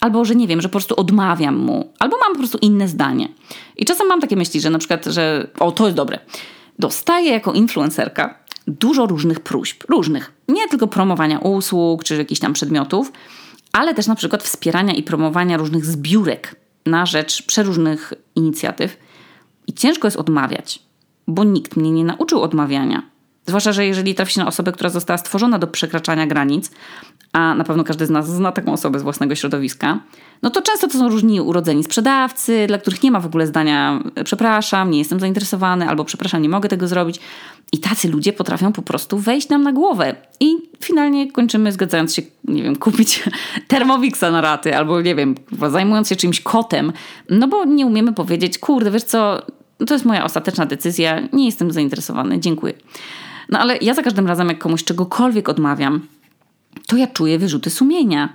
Albo, 0.00 0.24
że 0.24 0.34
nie 0.34 0.46
wiem, 0.46 0.60
że 0.60 0.68
po 0.68 0.72
prostu 0.72 0.94
odmawiam 1.00 1.56
mu, 1.56 1.92
albo 1.98 2.16
mam 2.18 2.32
po 2.32 2.38
prostu 2.38 2.58
inne 2.58 2.88
zdanie. 2.88 3.28
I 3.76 3.84
czasem 3.84 4.08
mam 4.08 4.20
takie 4.20 4.36
myśli, 4.36 4.60
że 4.60 4.70
na 4.70 4.78
przykład, 4.78 5.04
że 5.04 5.46
o, 5.58 5.72
to 5.72 5.84
jest 5.84 5.96
dobre. 5.96 6.18
Dostaję 6.78 7.30
jako 7.30 7.52
influencerka 7.52 8.34
dużo 8.66 9.06
różnych 9.06 9.40
próśb, 9.40 9.84
różnych. 9.88 10.32
Nie 10.48 10.68
tylko 10.68 10.86
promowania 10.86 11.38
usług 11.38 12.04
czy 12.04 12.16
jakichś 12.16 12.40
tam 12.40 12.52
przedmiotów, 12.52 13.12
ale 13.72 13.94
też 13.94 14.06
na 14.06 14.14
przykład 14.14 14.42
wspierania 14.42 14.94
i 14.94 15.02
promowania 15.02 15.56
różnych 15.56 15.84
zbiórek 15.84 16.56
na 16.86 17.06
rzecz 17.06 17.46
przeróżnych 17.46 18.12
inicjatyw. 18.36 18.96
I 19.66 19.72
ciężko 19.72 20.06
jest 20.06 20.16
odmawiać, 20.16 20.82
bo 21.28 21.44
nikt 21.44 21.76
mnie 21.76 21.90
nie 21.90 22.04
nauczył 22.04 22.42
odmawiania. 22.42 23.11
Zwłaszcza, 23.46 23.72
że 23.72 23.86
jeżeli 23.86 24.14
trafi 24.14 24.32
się 24.32 24.40
na 24.40 24.46
osobę, 24.46 24.72
która 24.72 24.90
została 24.90 25.18
stworzona 25.18 25.58
do 25.58 25.66
przekraczania 25.66 26.26
granic, 26.26 26.70
a 27.32 27.54
na 27.54 27.64
pewno 27.64 27.84
każdy 27.84 28.06
z 28.06 28.10
nas 28.10 28.28
zna 28.28 28.52
taką 28.52 28.72
osobę 28.72 28.98
z 28.98 29.02
własnego 29.02 29.34
środowiska, 29.34 30.00
no 30.42 30.50
to 30.50 30.62
często 30.62 30.88
to 30.88 30.98
są 30.98 31.08
różni 31.08 31.40
urodzeni 31.40 31.84
sprzedawcy, 31.84 32.64
dla 32.66 32.78
których 32.78 33.02
nie 33.02 33.10
ma 33.10 33.20
w 33.20 33.26
ogóle 33.26 33.46
zdania 33.46 34.02
przepraszam, 34.24 34.90
nie 34.90 34.98
jestem 34.98 35.20
zainteresowany, 35.20 35.88
albo 35.88 36.04
przepraszam, 36.04 36.42
nie 36.42 36.48
mogę 36.48 36.68
tego 36.68 36.88
zrobić. 36.88 37.20
I 37.72 37.78
tacy 37.78 38.08
ludzie 38.08 38.32
potrafią 38.32 38.72
po 38.72 38.82
prostu 38.82 39.18
wejść 39.18 39.48
nam 39.48 39.62
na 39.62 39.72
głowę. 39.72 40.16
I 40.40 40.54
finalnie 40.80 41.32
kończymy 41.32 41.72
zgadzając 41.72 42.14
się, 42.14 42.22
nie 42.44 42.62
wiem, 42.62 42.76
kupić 42.76 43.22
termowixa 43.68 44.30
na 44.32 44.40
raty, 44.40 44.76
albo 44.76 45.00
nie 45.00 45.14
wiem, 45.14 45.34
zajmując 45.70 46.08
się 46.08 46.16
czymś 46.16 46.40
kotem, 46.40 46.92
no 47.30 47.48
bo 47.48 47.64
nie 47.64 47.86
umiemy 47.86 48.12
powiedzieć, 48.12 48.58
kurde, 48.58 48.90
wiesz 48.90 49.02
co, 49.04 49.42
to 49.86 49.94
jest 49.94 50.06
moja 50.06 50.24
ostateczna 50.24 50.66
decyzja, 50.66 51.20
nie 51.32 51.46
jestem 51.46 51.72
zainteresowany, 51.72 52.40
dziękuję. 52.40 52.74
No 53.52 53.58
ale 53.58 53.76
ja 53.80 53.94
za 53.94 54.02
każdym 54.02 54.26
razem, 54.26 54.48
jak 54.48 54.58
komuś 54.58 54.84
czegokolwiek 54.84 55.48
odmawiam, 55.48 56.06
to 56.86 56.96
ja 56.96 57.06
czuję 57.06 57.38
wyrzuty 57.38 57.70
sumienia. 57.70 58.28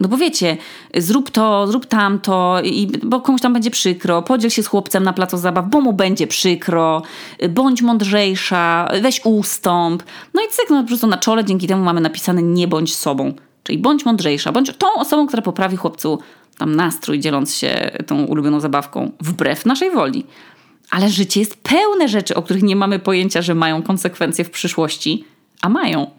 No 0.00 0.08
bo 0.08 0.16
wiecie, 0.16 0.56
zrób 0.96 1.30
to, 1.30 1.66
zrób 1.66 1.86
tamto, 1.86 2.60
i, 2.64 2.88
bo 3.02 3.20
komuś 3.20 3.40
tam 3.40 3.52
będzie 3.52 3.70
przykro, 3.70 4.22
podziel 4.22 4.50
się 4.50 4.62
z 4.62 4.66
chłopcem 4.66 5.04
na 5.04 5.12
placu 5.12 5.36
zabaw, 5.36 5.68
bo 5.70 5.80
mu 5.80 5.92
będzie 5.92 6.26
przykro, 6.26 7.02
bądź 7.50 7.82
mądrzejsza, 7.82 8.88
weź 9.02 9.20
ustąp. 9.24 10.02
No 10.34 10.42
i 10.42 10.48
cyk, 10.48 10.70
no 10.70 10.82
po 10.82 10.88
prostu 10.88 11.06
na 11.06 11.18
czole 11.18 11.44
dzięki 11.44 11.66
temu 11.66 11.84
mamy 11.84 12.00
napisane 12.00 12.42
nie 12.42 12.68
bądź 12.68 12.96
sobą. 12.96 13.32
Czyli 13.62 13.78
bądź 13.78 14.04
mądrzejsza, 14.04 14.52
bądź 14.52 14.76
tą 14.78 14.86
osobą, 14.94 15.26
która 15.26 15.42
poprawi 15.42 15.76
chłopcu 15.76 16.18
tam 16.58 16.76
nastrój, 16.76 17.20
dzieląc 17.20 17.54
się 17.54 17.90
tą 18.06 18.24
ulubioną 18.24 18.60
zabawką, 18.60 19.10
wbrew 19.20 19.66
naszej 19.66 19.90
woli. 19.90 20.26
Ale 20.90 21.08
życie 21.08 21.40
jest 21.40 21.56
pełne 21.62 22.08
rzeczy, 22.08 22.34
o 22.34 22.42
których 22.42 22.62
nie 22.62 22.76
mamy 22.76 22.98
pojęcia, 22.98 23.42
że 23.42 23.54
mają 23.54 23.82
konsekwencje 23.82 24.44
w 24.44 24.50
przyszłości, 24.50 25.24
a 25.62 25.68
mają. 25.68 26.10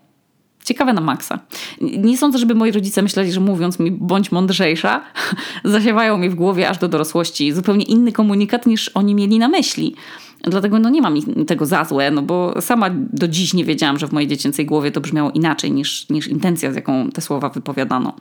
Ciekawe 0.64 0.94
na 0.94 1.02
maksa. 1.02 1.40
Nie 1.82 2.18
sądzę, 2.18 2.38
żeby 2.38 2.56
moi 2.56 2.72
rodzice 2.72 3.02
myśleli, 3.02 3.32
że 3.32 3.40
mówiąc 3.40 3.80
mi 3.80 3.92
bądź 3.92 4.32
mądrzejsza, 4.32 5.02
zasiewają 5.64 6.18
mi 6.18 6.30
w 6.30 6.36
głowie 6.36 6.70
aż 6.70 6.78
do 6.78 6.88
dorosłości 6.88 7.54
zupełnie 7.54 7.86
inny 7.86 8.12
komunikat 8.12 8.66
niż 8.66 8.90
oni 8.90 9.16
mieli 9.16 9.40
na 9.40 9.48
myśli. 9.48 9.96
Dlatego 10.44 10.80
no, 10.80 10.90
nie 10.90 11.02
mam 11.02 11.46
tego 11.46 11.66
za 11.66 11.86
złe, 11.86 12.12
no 12.12 12.22
bo 12.22 12.62
sama 12.62 12.90
do 12.94 13.28
dziś 13.28 13.54
nie 13.54 13.66
wiedziałam, 13.66 14.00
że 14.00 14.08
w 14.08 14.12
mojej 14.12 14.30
dziecięcej 14.30 14.66
głowie 14.66 14.92
to 14.92 15.02
brzmiało 15.02 15.32
inaczej 15.32 15.72
niż, 15.72 16.10
niż 16.10 16.28
intencja, 16.28 16.72
z 16.72 16.76
jaką 16.76 17.10
te 17.10 17.22
słowa 17.22 17.50
wypowiadano. 17.50 18.16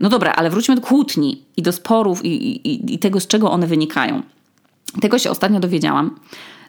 No 0.00 0.08
dobra, 0.08 0.32
ale 0.32 0.50
wróćmy 0.50 0.74
do 0.74 0.80
kłótni 0.80 1.42
i 1.56 1.62
do 1.62 1.72
sporów 1.72 2.24
i, 2.24 2.28
i, 2.28 2.94
i 2.94 2.98
tego, 2.98 3.20
z 3.20 3.26
czego 3.26 3.50
one 3.50 3.66
wynikają. 3.66 4.22
Tego 5.00 5.18
się 5.18 5.30
ostatnio 5.30 5.60
dowiedziałam. 5.60 6.16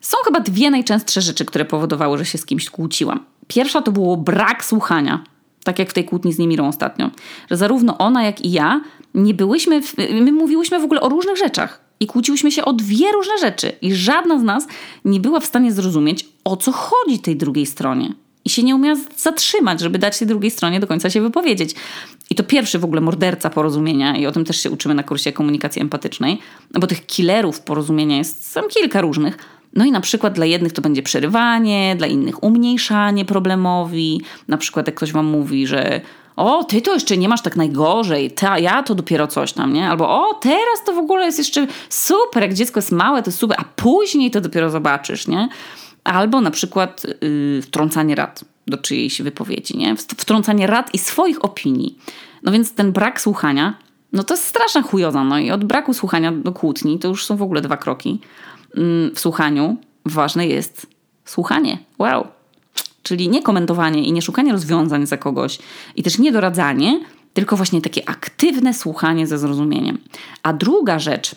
Są 0.02 0.18
chyba 0.26 0.40
dwie 0.40 0.70
najczęstsze 0.70 1.22
rzeczy, 1.22 1.46
które 1.46 1.66
powodowały, 1.66 2.18
że 2.18 2.26
się 2.26 2.38
z 2.38 2.46
kimś 2.46 2.70
kłóciłam. 2.70 3.26
Pierwsza 3.48 3.82
to 3.82 3.92
było 3.92 4.18
brak 4.18 4.66
słuchania. 4.66 5.24
Tak 5.64 5.80
jak 5.80 5.90
w 5.90 5.94
tej 5.94 6.06
kłótni 6.06 6.34
z 6.34 6.40
Niemirą 6.40 6.68
ostatnio. 6.68 7.10
Że 7.52 7.58
zarówno 7.58 7.98
ona, 7.98 8.24
jak 8.24 8.42
i 8.46 8.52
ja 8.52 8.82
nie 9.14 9.34
byłyśmy, 9.34 9.82
w, 9.82 9.98
my 9.98 10.32
mówiłyśmy 10.32 10.80
w 10.80 10.84
ogóle 10.84 11.02
o 11.02 11.10
różnych 11.10 11.38
rzeczach. 11.38 11.82
I 12.00 12.08
kłóciłyśmy 12.08 12.52
się 12.52 12.66
o 12.66 12.74
dwie 12.74 13.12
różne 13.12 13.38
rzeczy. 13.38 13.72
I 13.82 13.94
żadna 13.94 14.40
z 14.40 14.44
nas 14.44 14.68
nie 15.06 15.20
była 15.20 15.40
w 15.40 15.46
stanie 15.46 15.72
zrozumieć, 15.72 16.26
o 16.44 16.58
co 16.58 16.72
chodzi 16.72 17.20
tej 17.20 17.36
drugiej 17.36 17.66
stronie. 17.66 18.14
I 18.46 18.50
się 18.50 18.64
nie 18.64 18.76
umiała 18.76 19.00
zatrzymać, 19.18 19.80
żeby 19.80 20.00
dać 20.00 20.20
tej 20.20 20.28
drugiej 20.28 20.52
stronie 20.52 20.80
do 20.80 20.88
końca 20.88 21.10
się 21.10 21.22
wypowiedzieć. 21.22 21.76
I 22.30 22.36
to 22.36 22.44
pierwszy 22.44 22.80
w 22.80 22.84
ogóle 22.86 23.02
morderca 23.02 23.50
porozumienia, 23.50 24.18
i 24.18 24.26
o 24.26 24.32
tym 24.32 24.46
też 24.46 24.64
się 24.64 24.72
uczymy 24.72 24.96
na 24.96 25.04
kursie 25.04 25.32
komunikacji 25.32 25.82
empatycznej, 25.82 26.40
no 26.74 26.80
bo 26.80 26.88
tych 26.88 27.06
killerów 27.06 27.62
porozumienia 27.62 28.18
jest 28.18 28.54
tam 28.54 28.64
kilka 28.70 29.02
różnych. 29.02 29.38
No 29.76 29.86
i 29.86 29.92
na 29.92 30.02
przykład 30.02 30.34
dla 30.34 30.46
jednych 30.46 30.74
to 30.74 30.82
będzie 30.82 31.04
przerywanie, 31.04 31.96
dla 31.98 32.08
innych 32.08 32.44
umniejszanie 32.44 33.26
problemowi. 33.26 34.22
Na 34.48 34.58
przykład 34.58 34.88
jak 34.88 34.96
ktoś 34.96 35.12
wam 35.12 35.26
mówi, 35.26 35.68
że 35.68 36.02
o, 36.36 36.64
ty 36.64 36.82
to 36.82 36.94
jeszcze 36.94 37.18
nie 37.18 37.30
masz 37.30 37.42
tak 37.42 37.56
najgorzej, 37.56 38.32
ta, 38.32 38.60
ja 38.60 38.84
to 38.84 38.96
dopiero 38.96 39.28
coś 39.28 39.54
tam, 39.54 39.74
nie? 39.74 39.90
Albo 39.90 40.10
o, 40.10 40.34
teraz 40.34 40.84
to 40.86 40.94
w 40.94 40.98
ogóle 40.98 41.26
jest 41.26 41.38
jeszcze 41.38 41.68
super, 41.90 42.44
jak 42.44 42.54
dziecko 42.54 42.78
jest 42.78 42.92
małe, 42.92 43.24
to 43.24 43.32
super, 43.32 43.58
a 43.60 43.64
później 43.76 44.32
to 44.32 44.42
dopiero 44.42 44.70
zobaczysz, 44.70 45.28
nie? 45.28 45.50
Albo 46.04 46.42
na 46.42 46.52
przykład 46.52 47.04
yy, 47.22 47.62
wtrącanie 47.62 48.16
rad 48.16 48.46
do 48.68 48.78
czyjejś 48.78 49.22
wypowiedzi, 49.22 49.78
nie? 49.78 49.96
Wtrącanie 49.96 50.68
rad 50.68 50.94
i 50.94 50.98
swoich 50.98 51.46
opinii. 51.46 51.98
No 52.44 52.52
więc 52.52 52.74
ten 52.74 52.92
brak 52.92 53.22
słuchania 53.22 53.78
No 54.14 54.24
to 54.24 54.34
jest 54.34 54.46
straszna 54.46 54.82
chujoza. 54.82 55.24
No 55.24 55.40
i 55.40 55.52
od 55.52 55.64
braku 55.64 55.94
słuchania 55.94 56.32
do 56.32 56.52
kłótni 56.52 57.00
to 57.00 57.08
już 57.08 57.26
są 57.26 57.38
w 57.38 57.42
ogóle 57.42 57.62
dwa 57.62 57.78
kroki. 57.78 58.20
Mm, 58.78 59.16
w 59.16 59.20
słuchaniu 59.20 59.78
ważne 60.06 60.48
jest 60.48 60.88
słuchanie. 61.26 61.78
Wow. 62.00 62.28
Czyli 63.04 63.30
nie 63.30 63.44
komentowanie 63.44 64.04
i 64.04 64.12
nie 64.12 64.22
szukanie 64.22 64.52
rozwiązań 64.52 65.06
za 65.06 65.18
kogoś 65.18 65.60
i 65.96 66.04
też 66.04 66.20
nie 66.20 66.32
doradzanie, 66.32 67.00
tylko 67.34 67.56
właśnie 67.56 67.82
takie 67.82 68.10
aktywne 68.10 68.74
słuchanie 68.74 69.28
ze 69.28 69.38
zrozumieniem. 69.38 69.98
A 70.44 70.54
druga 70.54 71.00
rzecz, 71.00 71.36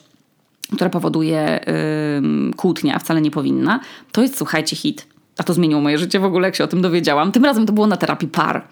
która 0.74 0.90
powoduje 0.90 1.60
yy, 1.66 2.54
kłótnię, 2.56 2.94
a 2.94 2.98
wcale 2.98 3.20
nie 3.20 3.30
powinna, 3.30 3.80
to 4.12 4.22
jest 4.22 4.38
słuchajcie 4.38 4.76
hit. 4.76 5.06
A 5.38 5.42
to 5.42 5.54
zmieniło 5.54 5.80
moje 5.80 5.98
życie 5.98 6.20
w 6.20 6.24
ogóle, 6.24 6.48
jak 6.48 6.56
się 6.56 6.64
o 6.64 6.66
tym 6.66 6.82
dowiedziałam. 6.82 7.32
Tym 7.32 7.44
razem 7.44 7.66
to 7.66 7.72
było 7.72 7.86
na 7.86 7.96
terapii 7.96 8.28
par. 8.28 8.68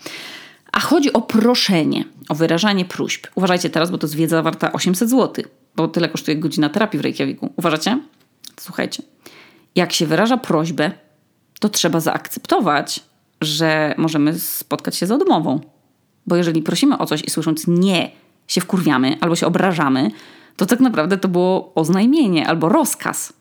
A 0.73 0.81
chodzi 0.81 1.13
o 1.13 1.23
proszenie, 1.23 2.05
o 2.29 2.35
wyrażanie 2.35 2.85
próśb. 2.85 3.27
Uważajcie 3.35 3.71
teraz, 3.71 3.91
bo 3.91 3.99
to 3.99 4.07
jest 4.07 4.15
wiedza 4.15 4.43
warta 4.43 4.73
800 4.73 5.11
zł, 5.11 5.45
bo 5.77 5.89
tyle 5.89 6.09
kosztuje 6.09 6.37
godzina 6.37 6.69
terapii 6.69 6.99
w 6.99 7.03
Reykjaviku. 7.03 7.53
Uważacie? 7.57 7.99
Słuchajcie. 8.61 9.03
Jak 9.75 9.93
się 9.93 10.07
wyraża 10.07 10.37
prośbę, 10.37 10.93
to 11.61 11.69
trzeba 11.69 12.01
zaakceptować, 12.01 13.01
że 13.41 13.95
możemy 13.99 14.39
spotkać 14.39 14.97
się 14.97 15.07
z 15.07 15.11
odmową. 15.11 15.61
Bo 16.27 16.37
jeżeli 16.37 16.63
prosimy 16.63 16.99
o 16.99 17.07
coś 17.07 17.23
i 17.23 17.31
słysząc 17.31 17.65
nie, 17.67 18.11
się 18.49 18.61
wkurwiamy 18.61 19.17
albo 19.21 19.37
się 19.37 19.47
obrażamy, 19.47 20.11
to 20.57 20.67
tak 20.67 20.81
naprawdę 20.81 21.19
to 21.19 21.29
było 21.29 21.73
oznajmienie 21.75 22.49
albo 22.49 22.69
rozkaz. 22.69 23.33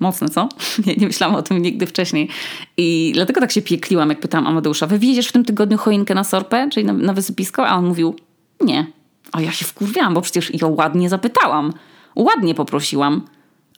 Mocne, 0.00 0.28
co? 0.28 0.48
Nie, 0.86 0.96
nie 0.96 1.06
myślałam 1.06 1.36
o 1.36 1.42
tym 1.42 1.62
nigdy 1.62 1.86
wcześniej. 1.86 2.28
I 2.76 3.10
dlatego 3.14 3.40
tak 3.40 3.52
się 3.52 3.62
piekliłam, 3.62 4.08
jak 4.08 4.20
pytałam 4.20 4.46
Amadeusza, 4.46 4.86
wywieziesz 4.86 5.28
w 5.28 5.32
tym 5.32 5.44
tygodniu 5.44 5.78
choinkę 5.78 6.14
na 6.14 6.24
sorpę, 6.24 6.68
czyli 6.72 6.86
na, 6.86 6.92
na 6.92 7.12
wysypisko? 7.12 7.66
A 7.66 7.76
on 7.76 7.86
mówił, 7.86 8.14
nie. 8.60 8.86
A 9.32 9.40
ja 9.40 9.52
się 9.52 9.64
wkurwiałam, 9.64 10.14
bo 10.14 10.20
przecież 10.20 10.54
ja 10.54 10.66
ładnie 10.66 11.08
zapytałam. 11.08 11.72
Ładnie 12.16 12.54
poprosiłam. 12.54 13.22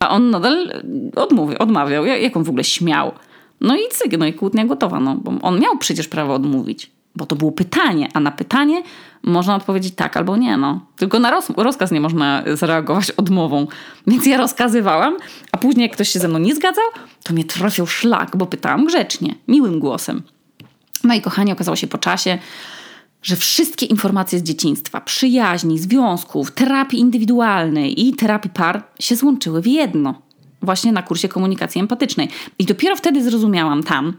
A 0.00 0.10
on 0.10 0.30
nadal 0.30 0.82
odmówił, 1.16 1.56
odmawiał. 1.58 2.06
Jak 2.06 2.36
on 2.36 2.44
w 2.44 2.48
ogóle 2.48 2.64
śmiał? 2.64 3.12
No 3.60 3.76
i 3.76 3.80
cyk, 3.90 4.18
no 4.18 4.26
i 4.26 4.32
kłótnia 4.32 4.64
gotowa, 4.64 5.00
no, 5.00 5.16
bo 5.16 5.32
on 5.42 5.60
miał 5.60 5.78
przecież 5.78 6.08
prawo 6.08 6.34
odmówić, 6.34 6.90
bo 7.16 7.26
to 7.26 7.36
było 7.36 7.52
pytanie, 7.52 8.08
a 8.14 8.20
na 8.20 8.30
pytanie 8.30 8.82
można 9.22 9.56
odpowiedzieć 9.56 9.94
tak 9.94 10.16
albo 10.16 10.36
nie, 10.36 10.56
no. 10.56 10.80
Tylko 10.96 11.18
na 11.18 11.30
roz, 11.30 11.50
rozkaz 11.56 11.90
nie 11.90 12.00
można 12.00 12.42
zareagować 12.54 13.10
odmową. 13.10 13.66
Więc 14.06 14.26
ja 14.26 14.36
rozkazywałam, 14.36 15.16
a 15.52 15.58
później 15.58 15.82
jak 15.82 15.92
ktoś 15.92 16.08
się 16.08 16.18
ze 16.18 16.28
mną 16.28 16.38
nie 16.38 16.54
zgadzał, 16.54 16.84
to 17.22 17.34
mnie 17.34 17.44
trafił 17.44 17.86
szlak, 17.86 18.36
bo 18.36 18.46
pytałam 18.46 18.86
grzecznie, 18.86 19.34
miłym 19.48 19.80
głosem. 19.80 20.22
No 21.04 21.14
i 21.14 21.20
kochani, 21.20 21.52
okazało 21.52 21.76
się 21.76 21.86
po 21.86 21.98
czasie, 21.98 22.38
że 23.22 23.36
wszystkie 23.36 23.86
informacje 23.86 24.38
z 24.38 24.42
dzieciństwa, 24.42 25.00
przyjaźni, 25.00 25.78
związków, 25.78 26.50
terapii 26.50 27.00
indywidualnej 27.00 28.06
i 28.06 28.14
terapii 28.14 28.50
par 28.50 28.82
się 29.00 29.16
złączyły 29.16 29.62
w 29.62 29.66
jedno 29.66 30.26
właśnie 30.62 30.92
na 30.92 31.02
kursie 31.02 31.28
komunikacji 31.28 31.80
empatycznej. 31.80 32.28
I 32.58 32.64
dopiero 32.64 32.96
wtedy 32.96 33.22
zrozumiałam 33.22 33.82
tam, 33.82 34.16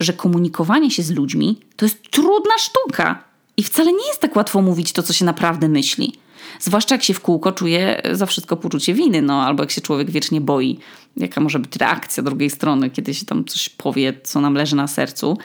że 0.00 0.12
komunikowanie 0.12 0.90
się 0.90 1.02
z 1.02 1.10
ludźmi 1.10 1.60
to 1.76 1.84
jest 1.84 2.10
trudna 2.10 2.58
sztuka. 2.58 3.24
I 3.56 3.62
wcale 3.62 3.92
nie 3.92 4.06
jest 4.08 4.20
tak 4.20 4.36
łatwo 4.36 4.62
mówić 4.62 4.92
to, 4.92 5.02
co 5.02 5.12
się 5.12 5.24
naprawdę 5.24 5.68
myśli. 5.68 6.12
Zwłaszcza 6.60 6.94
jak 6.94 7.02
się 7.02 7.14
w 7.14 7.20
kółko 7.20 7.52
czuje 7.52 8.02
za 8.12 8.26
wszystko 8.26 8.56
poczucie 8.56 8.94
winy, 8.94 9.22
no 9.22 9.42
albo 9.42 9.62
jak 9.62 9.70
się 9.70 9.80
człowiek 9.80 10.10
wiecznie 10.10 10.40
boi, 10.40 10.78
jaka 11.16 11.40
może 11.40 11.58
być 11.58 11.76
reakcja 11.76 12.22
drugiej 12.22 12.50
strony, 12.50 12.90
kiedy 12.90 13.14
się 13.14 13.26
tam 13.26 13.44
coś 13.44 13.68
powie, 13.68 14.20
co 14.22 14.40
nam 14.40 14.54
leży 14.54 14.76
na 14.76 14.86
sercu. 14.86 15.38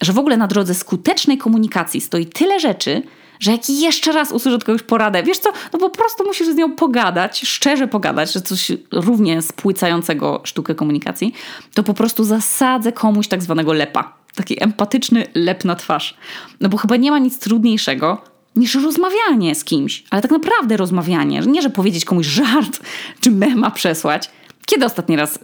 Że 0.00 0.12
w 0.12 0.18
ogóle 0.18 0.36
na 0.36 0.46
drodze 0.46 0.74
skutecznej 0.74 1.38
komunikacji 1.38 2.00
stoi 2.00 2.26
tyle 2.26 2.60
rzeczy, 2.60 3.02
że 3.40 3.52
jak 3.52 3.70
jeszcze 3.70 4.12
raz 4.12 4.32
usłyszę 4.32 4.56
od 4.56 4.64
kogoś 4.64 4.82
poradę, 4.82 5.22
wiesz 5.22 5.38
co, 5.38 5.52
no 5.72 5.78
po 5.78 5.90
prostu 5.90 6.24
musisz 6.24 6.48
z 6.48 6.54
nią 6.54 6.72
pogadać, 6.72 7.40
szczerze 7.40 7.88
pogadać, 7.88 8.32
że 8.32 8.40
coś 8.40 8.72
równie 8.92 9.42
spłycającego 9.42 10.40
sztukę 10.44 10.74
komunikacji, 10.74 11.34
to 11.74 11.82
po 11.82 11.94
prostu 11.94 12.24
zasadzę 12.24 12.92
komuś 12.92 13.28
tak 13.28 13.42
zwanego 13.42 13.72
lepa. 13.72 14.18
Taki 14.34 14.62
empatyczny 14.62 15.26
lep 15.34 15.64
na 15.64 15.76
twarz. 15.76 16.16
No 16.60 16.68
bo 16.68 16.76
chyba 16.76 16.96
nie 16.96 17.10
ma 17.10 17.18
nic 17.18 17.38
trudniejszego 17.38 18.22
niż 18.56 18.74
rozmawianie 18.74 19.54
z 19.54 19.64
kimś, 19.64 20.04
ale 20.10 20.22
tak 20.22 20.30
naprawdę 20.30 20.76
rozmawianie. 20.76 21.40
Nie, 21.40 21.62
że 21.62 21.70
powiedzieć 21.70 22.04
komuś 22.04 22.26
żart 22.26 22.80
czy 23.20 23.30
mema 23.30 23.70
przesłać. 23.70 24.30
Kiedy 24.66 24.86
ostatni 24.86 25.16
raz 25.16 25.38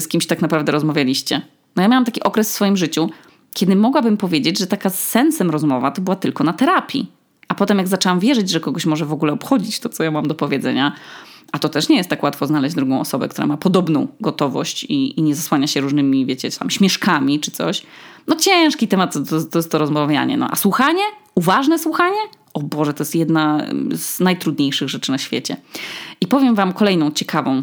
z 0.00 0.08
kimś 0.08 0.26
tak 0.26 0.42
naprawdę 0.42 0.72
rozmawialiście? 0.72 1.42
No 1.76 1.82
ja 1.82 1.88
miałam 1.88 2.04
taki 2.04 2.22
okres 2.22 2.50
w 2.50 2.54
swoim 2.54 2.76
życiu, 2.76 3.10
kiedy 3.54 3.76
mogłabym 3.76 4.16
powiedzieć, 4.16 4.58
że 4.58 4.66
taka 4.66 4.90
z 4.90 4.98
sensem 4.98 5.50
rozmowa 5.50 5.90
to 5.90 6.02
była 6.02 6.16
tylko 6.16 6.44
na 6.44 6.52
terapii. 6.52 7.12
A 7.50 7.54
potem, 7.54 7.78
jak 7.78 7.88
zaczęłam 7.88 8.20
wierzyć, 8.20 8.50
że 8.50 8.60
kogoś 8.60 8.86
może 8.86 9.06
w 9.06 9.12
ogóle 9.12 9.32
obchodzić 9.32 9.80
to, 9.80 9.88
co 9.88 10.02
ja 10.02 10.10
mam 10.10 10.28
do 10.28 10.34
powiedzenia, 10.34 10.92
a 11.52 11.58
to 11.58 11.68
też 11.68 11.88
nie 11.88 11.96
jest 11.96 12.10
tak 12.10 12.22
łatwo 12.22 12.46
znaleźć 12.46 12.74
drugą 12.74 13.00
osobę, 13.00 13.28
która 13.28 13.46
ma 13.46 13.56
podobną 13.56 14.08
gotowość 14.20 14.84
i, 14.84 15.20
i 15.20 15.22
nie 15.22 15.34
zasłania 15.34 15.66
się 15.66 15.80
różnymi, 15.80 16.26
wiecie, 16.26 16.50
tam 16.50 16.70
śmieszkami 16.70 17.40
czy 17.40 17.50
coś. 17.50 17.82
No 18.26 18.36
ciężki 18.36 18.88
temat 18.88 19.14
to, 19.14 19.20
to, 19.20 19.44
to 19.44 19.58
jest 19.58 19.70
to 19.70 19.78
rozmawianie. 19.78 20.36
No, 20.36 20.48
a 20.50 20.56
słuchanie? 20.56 21.02
Uważne 21.34 21.78
słuchanie? 21.78 22.18
O 22.54 22.60
Boże, 22.62 22.94
to 22.94 23.02
jest 23.02 23.14
jedna 23.14 23.66
z 23.94 24.20
najtrudniejszych 24.20 24.88
rzeczy 24.88 25.12
na 25.12 25.18
świecie. 25.18 25.56
I 26.20 26.26
powiem 26.26 26.54
Wam 26.54 26.72
kolejną 26.72 27.10
ciekawą 27.10 27.62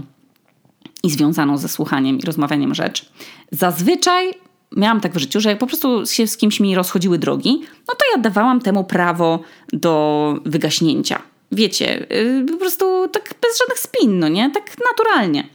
i 1.04 1.10
związaną 1.10 1.58
ze 1.58 1.70
słuchaniem 1.70 2.20
i 2.20 2.22
rozmawianiem 2.22 2.76
rzecz. 2.76 3.12
Zazwyczaj 3.52 4.34
miałam 4.76 5.02
tak 5.02 5.14
w 5.14 5.18
życiu, 5.18 5.42
że 5.42 5.50
jak 5.50 5.60
po 5.60 5.68
prostu 5.68 6.06
się 6.06 6.28
z 6.28 6.38
kimś 6.38 6.60
mi 6.60 6.76
rozchodziły 6.76 7.18
drogi, 7.18 7.62
no 7.88 7.94
to 7.96 8.06
ja 8.16 8.22
dawałam 8.22 8.62
temu 8.62 8.84
prawo 8.84 9.40
do 9.74 10.36
wygaśnięcia. 10.46 11.22
Wiecie, 11.52 12.08
yy, 12.10 12.46
po 12.52 12.58
prostu 12.58 13.08
tak 13.08 13.24
bez 13.42 13.60
żadnych 13.60 13.80
spin, 13.80 14.20
no 14.20 14.28
nie? 14.28 14.52
Tak 14.52 14.76
naturalnie. 14.92 15.48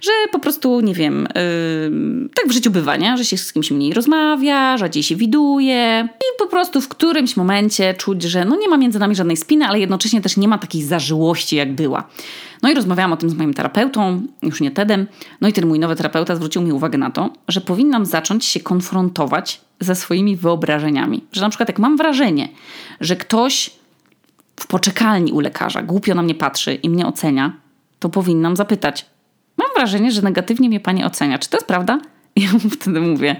Że 0.00 0.10
po 0.32 0.38
prostu, 0.38 0.80
nie 0.80 0.94
wiem, 0.94 1.28
yy, 1.34 2.28
tak 2.34 2.48
w 2.48 2.52
życiu 2.52 2.70
bywa, 2.70 2.96
nie? 2.96 3.16
Że 3.16 3.24
się 3.24 3.36
z 3.36 3.52
kimś 3.52 3.70
mniej 3.70 3.94
rozmawia, 3.94 4.78
rzadziej 4.78 5.02
się 5.02 5.16
widuje 5.16 6.08
i 6.18 6.38
po 6.38 6.46
prostu 6.46 6.80
w 6.80 6.88
którymś 6.88 7.36
momencie 7.36 7.94
czuć, 7.94 8.22
że 8.22 8.44
no 8.44 8.56
nie 8.56 8.68
ma 8.68 8.76
między 8.76 8.98
nami 8.98 9.14
żadnej 9.14 9.36
spiny, 9.36 9.66
ale 9.66 9.80
jednocześnie 9.80 10.20
też 10.20 10.36
nie 10.36 10.48
ma 10.48 10.58
takiej 10.58 10.82
zażyłości, 10.82 11.56
jak 11.56 11.74
była. 11.74 12.04
No 12.62 12.70
i 12.70 12.74
rozmawiałam 12.74 13.12
o 13.12 13.16
tym 13.16 13.30
z 13.30 13.34
moim 13.34 13.54
terapeutą, 13.54 14.22
już 14.42 14.60
nie 14.60 14.70
Tedem. 14.70 15.06
No 15.40 15.48
i 15.48 15.52
ten 15.52 15.66
mój 15.66 15.78
nowy 15.78 15.96
terapeuta 15.96 16.36
zwrócił 16.36 16.62
mi 16.62 16.72
uwagę 16.72 16.98
na 16.98 17.10
to, 17.10 17.30
że 17.48 17.60
powinnam 17.60 18.06
zacząć 18.06 18.44
się 18.44 18.60
konfrontować 18.60 19.60
ze 19.80 19.94
swoimi 19.94 20.36
wyobrażeniami. 20.36 21.24
Że 21.32 21.40
na 21.40 21.48
przykład 21.48 21.68
jak 21.68 21.78
mam 21.78 21.96
wrażenie, 21.96 22.48
że 23.00 23.16
ktoś 23.16 23.77
poczekalni 24.68 25.32
u 25.32 25.40
lekarza 25.40 25.82
głupio 25.82 26.14
na 26.14 26.22
mnie 26.22 26.34
patrzy 26.34 26.74
i 26.74 26.90
mnie 26.90 27.06
ocenia, 27.06 27.52
to 27.98 28.08
powinnam 28.08 28.56
zapytać. 28.56 29.06
Mam 29.56 29.68
wrażenie, 29.76 30.12
że 30.12 30.22
negatywnie 30.22 30.68
mnie 30.68 30.80
pani 30.80 31.04
ocenia. 31.04 31.38
Czy 31.38 31.48
to 31.48 31.56
jest 31.56 31.66
prawda? 31.66 32.00
I 32.36 32.42
ja 32.42 32.48
wtedy 32.70 33.00
mówię, 33.00 33.36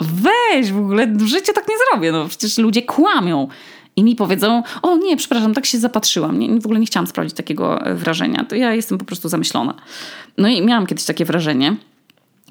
weź 0.00 0.72
w 0.72 0.78
ogóle, 0.78 1.06
w 1.06 1.22
życiu 1.22 1.52
tak 1.52 1.68
nie 1.68 1.74
zrobię. 1.88 2.12
No 2.12 2.28
przecież 2.28 2.58
ludzie 2.58 2.82
kłamią 2.82 3.48
i 3.96 4.04
mi 4.04 4.16
powiedzą, 4.16 4.62
o 4.82 4.96
nie, 4.96 5.16
przepraszam, 5.16 5.54
tak 5.54 5.66
się 5.66 5.78
zapatrzyłam, 5.78 6.38
nie, 6.38 6.60
w 6.60 6.64
ogóle 6.64 6.80
nie 6.80 6.86
chciałam 6.86 7.06
sprawdzić 7.06 7.36
takiego 7.36 7.86
e, 7.86 7.94
wrażenia, 7.94 8.44
to 8.48 8.56
ja 8.56 8.74
jestem 8.74 8.98
po 8.98 9.04
prostu 9.04 9.28
zamyślona. 9.28 9.74
No 10.38 10.48
i 10.48 10.62
miałam 10.62 10.86
kiedyś 10.86 11.04
takie 11.04 11.24
wrażenie, 11.24 11.76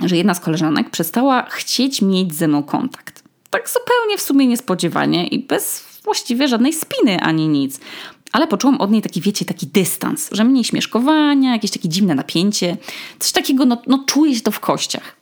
że 0.06 0.18
jedna 0.18 0.34
z 0.34 0.40
koleżanek 0.40 0.90
przestała 0.90 1.46
chcieć 1.50 2.02
mieć 2.02 2.34
ze 2.34 2.48
mną 2.48 2.64
kontakt. 2.64 3.24
Tak 3.50 3.70
zupełnie 3.70 4.18
w 4.18 4.22
sumie 4.22 4.48
niespodziewanie 4.48 5.28
i 5.28 5.40
bez 5.40 5.91
właściwie 6.04 6.48
żadnej 6.48 6.74
spiny 6.74 7.20
ani 7.20 7.48
nic. 7.48 7.80
Ale 8.32 8.48
poczułam 8.48 8.82
od 8.82 8.92
niej 8.92 9.02
taki, 9.02 9.22
wiecie, 9.22 9.46
taki 9.46 9.68
dystans, 9.68 10.30
że 10.32 10.44
mniej 10.44 10.64
śmieszkowania, 10.64 11.52
jakieś 11.52 11.72
takie 11.72 11.90
dziwne 11.90 12.16
napięcie, 12.16 12.78
coś 13.20 13.32
takiego, 13.32 13.66
no, 13.66 13.82
no 13.88 14.04
czuję 14.08 14.36
się 14.36 14.42
to 14.42 14.52
w 14.52 14.60
kościach. 14.60 15.18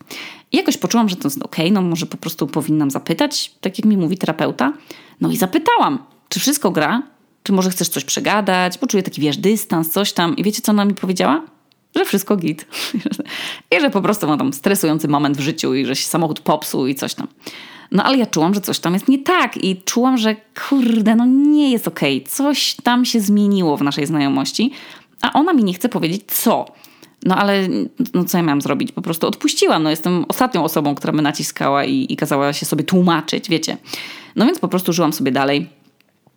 I 0.51 0.57
jakoś 0.57 0.77
poczułam, 0.77 1.09
że 1.09 1.15
to 1.15 1.27
jest 1.27 1.43
okay, 1.43 1.71
no 1.71 1.81
może 1.81 2.05
po 2.05 2.17
prostu 2.17 2.47
powinnam 2.47 2.91
zapytać, 2.91 3.51
tak 3.61 3.77
jak 3.77 3.85
mi 3.85 3.97
mówi 3.97 4.17
terapeuta. 4.17 4.73
No 5.21 5.31
i 5.31 5.37
zapytałam, 5.37 6.03
czy 6.29 6.39
wszystko 6.39 6.71
gra? 6.71 7.03
Czy 7.43 7.51
może 7.51 7.69
chcesz 7.69 7.89
coś 7.89 8.03
przegadać? 8.03 8.77
Poczuję 8.77 9.03
taki, 9.03 9.21
wiesz, 9.21 9.37
dystans, 9.37 9.89
coś 9.89 10.13
tam. 10.13 10.37
I 10.37 10.43
wiecie, 10.43 10.61
co 10.61 10.71
ona 10.71 10.85
mi 10.85 10.93
powiedziała? 10.93 11.43
Że 11.95 12.05
wszystko 12.05 12.35
git. 12.37 12.65
I 13.77 13.81
że 13.81 13.89
po 13.89 14.01
prostu 14.01 14.27
ma 14.27 14.37
tam 14.37 14.53
stresujący 14.53 15.07
moment 15.07 15.37
w 15.37 15.39
życiu 15.39 15.73
i 15.73 15.85
że 15.85 15.95
się 15.95 16.05
samochód 16.05 16.39
popsuł 16.39 16.87
i 16.87 16.95
coś 16.95 17.13
tam. 17.13 17.27
No 17.91 18.03
ale 18.03 18.17
ja 18.17 18.25
czułam, 18.25 18.53
że 18.53 18.61
coś 18.61 18.79
tam 18.79 18.93
jest 18.93 19.07
nie 19.07 19.19
tak 19.19 19.63
i 19.63 19.81
czułam, 19.81 20.17
że 20.17 20.35
kurde, 20.69 21.15
no 21.15 21.25
nie 21.25 21.71
jest 21.71 21.87
okej. 21.87 22.17
Okay. 22.17 22.31
Coś 22.31 22.75
tam 22.83 23.05
się 23.05 23.19
zmieniło 23.19 23.77
w 23.77 23.81
naszej 23.81 24.05
znajomości, 24.05 24.71
a 25.21 25.33
ona 25.33 25.53
mi 25.53 25.63
nie 25.63 25.73
chce 25.73 25.89
powiedzieć 25.89 26.21
co. 26.27 26.65
No 27.25 27.35
ale 27.35 27.67
no 28.13 28.23
co 28.23 28.37
ja 28.37 28.43
miałam 28.43 28.61
zrobić? 28.61 28.91
Po 28.91 29.01
prostu 29.01 29.27
odpuściłam. 29.27 29.83
No 29.83 29.89
jestem 29.89 30.25
ostatnią 30.27 30.63
osobą, 30.63 30.95
która 30.95 31.13
by 31.13 31.21
naciskała 31.21 31.85
i, 31.85 32.13
i 32.13 32.15
kazała 32.15 32.53
się 32.53 32.65
sobie 32.65 32.83
tłumaczyć, 32.83 33.49
wiecie. 33.49 33.77
No 34.35 34.45
więc 34.45 34.59
po 34.59 34.67
prostu 34.67 34.93
żyłam 34.93 35.13
sobie 35.13 35.31
dalej. 35.31 35.69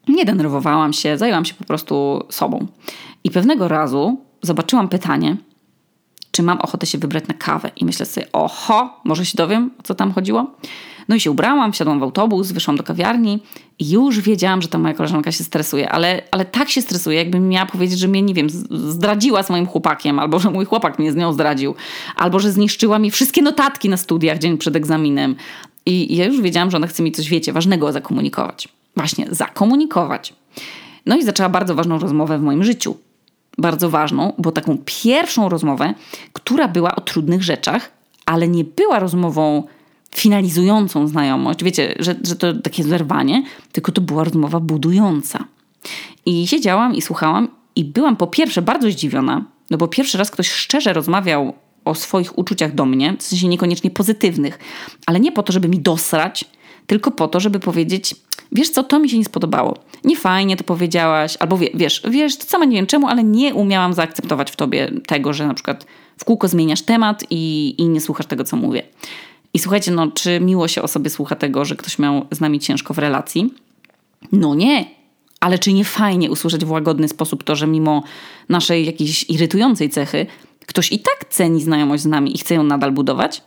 Nie 0.09 0.25
denerwowałam 0.25 0.93
się, 0.93 1.19
zajęłam 1.19 1.45
się 1.45 1.55
po 1.55 1.65
prostu 1.65 2.25
sobą. 2.31 2.67
I 3.25 3.31
pewnego 3.31 3.69
razu 3.69 4.21
zobaczyłam 4.43 4.88
pytanie, 4.88 5.37
czy 6.31 6.43
mam 6.43 6.61
ochotę 6.61 6.87
się 6.87 6.99
wybrać 6.99 7.29
na 7.29 7.35
kawę. 7.35 7.71
I 7.77 7.85
myślę 7.85 8.07
sobie, 8.07 8.27
oho, 8.33 9.01
może 9.05 9.27
się 9.27 9.37
dowiem, 9.37 9.71
o 9.79 9.83
co 9.83 9.95
tam 9.95 10.12
chodziło. 10.12 10.47
No 11.12 11.16
i 11.16 11.20
się 11.20 11.31
ubrałam, 11.31 11.72
wsiadłam 11.72 12.01
w 12.01 12.03
autobus, 12.03 12.53
wyszłam 12.53 12.77
do 12.77 12.83
kawiarni 12.83 13.42
i 13.79 13.90
już 13.90 14.20
wiedziałam, 14.20 14.62
że 14.62 14.68
ta 14.68 14.79
moja 14.79 14.94
koleżanka 14.94 15.33
się 15.33 15.44
stresuje, 15.44 15.90
ale, 15.90 16.22
ale 16.31 16.44
tak 16.44 16.68
się 16.68 16.83
stresuje, 16.83 17.18
jakbym 17.18 17.48
miała 17.48 17.66
powiedzieć, 17.66 17.98
że 17.98 18.09
mnie, 18.09 18.22
nie 18.22 18.35
wiem, 18.35 18.51
zdradziła 18.70 19.42
z 19.42 19.51
moim 19.51 19.66
chłopakiem, 19.66 20.18
albo 20.18 20.38
że 20.38 20.51
mój 20.51 20.64
chłopak 20.64 20.98
mnie 20.98 21.12
z 21.12 21.16
nią 21.16 21.33
zdradził, 21.33 21.75
albo 22.16 22.38
że 22.38 22.53
zniszczyła 22.53 22.98
mi 22.98 23.11
wszystkie 23.11 23.42
notatki 23.42 23.88
na 23.88 23.96
studiach 23.96 24.38
dzień 24.38 24.59
przed 24.59 24.77
egzaminem. 24.77 25.37
I 25.87 26.16
ja 26.16 26.25
już 26.27 26.40
wiedziałam, 26.40 26.70
że 26.70 26.77
ona 26.77 26.87
chce 26.87 27.03
mi 27.03 27.12
coś, 27.12 27.29
wiecie, 27.29 27.53
ważnego 27.53 27.92
zakomunikować. 27.92 28.68
Właśnie, 28.96 29.27
zakomunikować. 29.31 30.35
No 31.07 31.16
i 31.16 31.22
zaczęła 31.25 31.48
bardzo 31.48 31.75
ważną 31.75 31.98
rozmowę 31.98 32.38
w 32.38 32.42
moim 32.42 32.64
życiu. 32.64 32.96
Bardzo 33.59 33.90
ważną, 33.90 34.33
bo 34.38 34.53
taką 34.53 34.79
pierwszą 34.85 35.48
rozmowę, 35.48 35.94
która 36.33 36.68
była 36.68 36.94
o 36.96 37.01
trudnych 37.01 37.42
rzeczach, 37.42 37.90
ale 38.27 38.48
nie 38.48 38.64
była 38.64 38.98
rozmową 38.98 39.62
finalizującą 40.16 41.09
znajomość. 41.09 41.64
Wiecie, 41.64 41.94
że, 41.98 42.14
że 42.22 42.37
to 42.37 42.55
takie 42.55 42.85
zerwanie, 42.85 43.42
tylko 43.72 43.92
to 43.92 44.01
była 44.01 44.25
rozmowa 44.25 44.61
budująca. 44.61 45.44
I 46.27 46.46
siedziałam 46.46 46.94
i 46.94 47.03
słuchałam 47.03 47.48
i 47.77 47.85
byłam 47.85 48.16
po 48.16 48.27
pierwsze 48.27 48.62
bardzo 48.62 48.90
zdziwiona, 48.90 49.44
no 49.70 49.79
bo 49.79 49.88
pierwszy 49.88 50.18
raz 50.18 50.31
ktoś 50.31 50.51
szczerze 50.51 50.92
rozmawiał 50.92 51.55
o 51.85 51.94
swoich 51.94 52.38
uczuciach 52.38 52.75
do 52.75 52.87
mnie, 52.87 53.16
w 53.18 53.22
sensie 53.22 53.48
niekoniecznie 53.48 53.90
pozytywnych, 53.90 54.59
ale 55.07 55.20
nie 55.20 55.33
po 55.33 55.42
to, 55.42 55.53
żeby 55.53 55.68
mi 55.68 55.79
dosrać, 55.79 56.44
tylko 56.87 57.11
po 57.11 57.29
to, 57.29 57.40
żeby 57.40 57.61
powiedzieć, 57.61 58.14
wiesz 58.53 58.70
co, 58.70 58.83
to 58.83 58.98
mi 58.98 59.11
się 59.11 59.18
nie 59.18 59.25
spodobało. 59.25 59.77
Nie 60.05 60.16
fajnie 60.16 60.57
to 60.57 60.64
powiedziałaś, 60.64 61.37
albo 61.40 61.59
wie, 61.59 61.70
wiesz, 61.75 62.03
wiesz, 62.11 62.37
to 62.37 62.44
sama 62.44 62.64
nie 62.64 62.77
wiem 62.77 62.87
czemu, 62.87 63.09
ale 63.09 63.25
nie 63.25 63.55
umiałam 63.55 63.94
zaakceptować 63.94 64.51
w 64.51 64.57
tobie 64.57 64.90
tego, 65.07 65.33
że 65.33 65.46
na 65.46 65.55
przykład 65.55 65.87
w 66.18 66.25
kółko 66.25 66.48
zmieniasz 66.48 66.83
temat 66.83 67.25
i, 67.31 67.75
i 67.79 67.88
nie 67.88 68.01
słuchasz 68.01 68.27
tego, 68.27 68.44
co 68.44 68.57
mówię. 68.57 68.83
I 69.55 69.59
słuchajcie, 69.59 69.91
no, 69.91 70.11
czy 70.11 70.41
miło 70.41 70.69
się 70.69 70.83
o 70.83 70.88
sobie 70.88 71.11
słucha 71.11 71.37
tego, 71.37 71.65
że 71.65 71.77
ktoś 71.77 71.99
miał 71.99 72.27
z 72.31 72.41
nami 72.41 72.61
ciężko 72.61 72.95
w 72.95 72.99
relacji? 72.99 73.55
No 74.33 74.55
nie. 74.55 74.85
Ale 75.41 75.59
czy 75.59 75.73
nie 75.73 75.85
fajnie 75.85 76.31
usłyszeć 76.31 76.65
w 76.65 76.71
łagodny 76.71 77.09
sposób 77.09 77.45
to, 77.45 77.57
że 77.57 77.67
mimo 77.67 78.03
naszej 78.49 78.87
jakiejś 78.87 79.31
irytującej 79.31 79.91
cechy, 79.91 80.27
ktoś 80.67 80.93
i 80.93 80.99
tak 80.99 81.29
ceni 81.31 81.62
znajomość 81.62 82.03
z 82.03 82.07
nami 82.07 82.35
i 82.35 82.38
chce 82.38 82.55
ją 82.55 82.62
nadal 82.62 82.93
budować? 82.93 83.43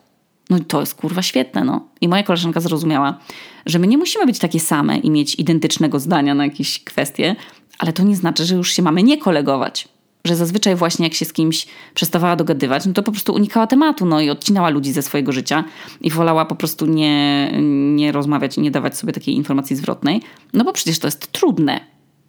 No 0.50 0.58
i 0.58 0.62
to 0.62 0.80
jest 0.80 0.96
kurwa 0.96 1.22
świetne, 1.22 1.63
no. 1.63 1.88
I 2.02 2.08
moja 2.08 2.24
koleżanka 2.24 2.60
zrozumiała, 2.60 3.20
że 3.65 3.80
my 3.80 3.88
nie 3.88 3.98
musimy 3.98 4.26
być 4.26 4.39
takie 4.39 4.60
same 4.60 4.98
i 4.98 5.10
mieć 5.12 5.36
identycznego 5.36 6.00
zdania 6.00 6.36
na 6.36 6.46
jakieś 6.46 6.84
kwestie, 6.84 7.36
ale 7.80 7.94
to 7.94 8.04
nie 8.04 8.15
znaczy, 8.15 8.46
że 8.46 8.56
już 8.56 8.74
się 8.74 8.82
mamy 8.82 9.04
nie 9.04 9.18
kolegować. 9.18 9.88
Że 10.25 10.35
zazwyczaj 10.35 10.75
właśnie 10.75 11.05
jak 11.05 11.13
się 11.13 11.25
z 11.25 11.33
kimś 11.33 11.67
przestawała 11.93 12.35
dogadywać, 12.35 12.85
no 12.85 12.93
to 12.93 13.03
po 13.03 13.11
prostu 13.11 13.33
unikała 13.33 13.67
tematu, 13.67 14.05
no 14.05 14.21
i 14.21 14.29
odcinała 14.29 14.69
ludzi 14.69 14.91
ze 14.91 15.01
swojego 15.01 15.31
życia 15.31 15.63
i 16.01 16.11
wolała 16.11 16.45
po 16.45 16.55
prostu 16.55 16.85
nie, 16.85 17.51
nie 17.95 18.11
rozmawiać 18.11 18.57
i 18.57 18.61
nie 18.61 18.71
dawać 18.71 18.97
sobie 18.97 19.13
takiej 19.13 19.35
informacji 19.35 19.75
zwrotnej, 19.75 20.21
no 20.53 20.63
bo 20.63 20.73
przecież 20.73 20.99
to 20.99 21.07
jest 21.07 21.31
trudne. 21.31 21.79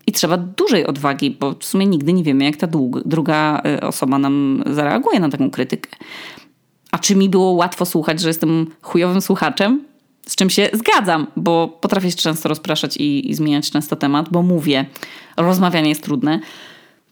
I 0.06 0.12
trzeba 0.12 0.36
dużej 0.36 0.86
odwagi, 0.86 1.30
bo 1.30 1.54
w 1.60 1.64
sumie 1.64 1.86
nigdy 1.86 2.12
nie 2.12 2.22
wiemy, 2.22 2.44
jak 2.44 2.56
ta 2.56 2.68
druga 3.04 3.62
y, 3.66 3.80
osoba 3.80 4.18
nam 4.18 4.64
zareaguje 4.66 5.20
na 5.20 5.28
taką 5.28 5.50
krytykę. 5.50 5.90
A 6.90 6.98
czy 6.98 7.16
mi 7.16 7.28
było 7.28 7.50
łatwo 7.50 7.86
słuchać, 7.86 8.20
że 8.20 8.28
jestem 8.28 8.66
chujowym 8.82 9.20
słuchaczem? 9.20 9.84
Z 10.28 10.36
czym 10.36 10.50
się 10.50 10.70
zgadzam, 10.72 11.26
bo 11.36 11.78
potrafię 11.80 12.10
się 12.10 12.16
często 12.16 12.48
rozpraszać 12.48 12.96
i, 12.96 13.30
i 13.30 13.34
zmieniać 13.34 13.70
często 13.70 13.96
temat, 13.96 14.28
bo 14.30 14.42
mówię, 14.42 14.86
rozmawianie 15.36 15.88
jest 15.88 16.02
trudne. 16.02 16.40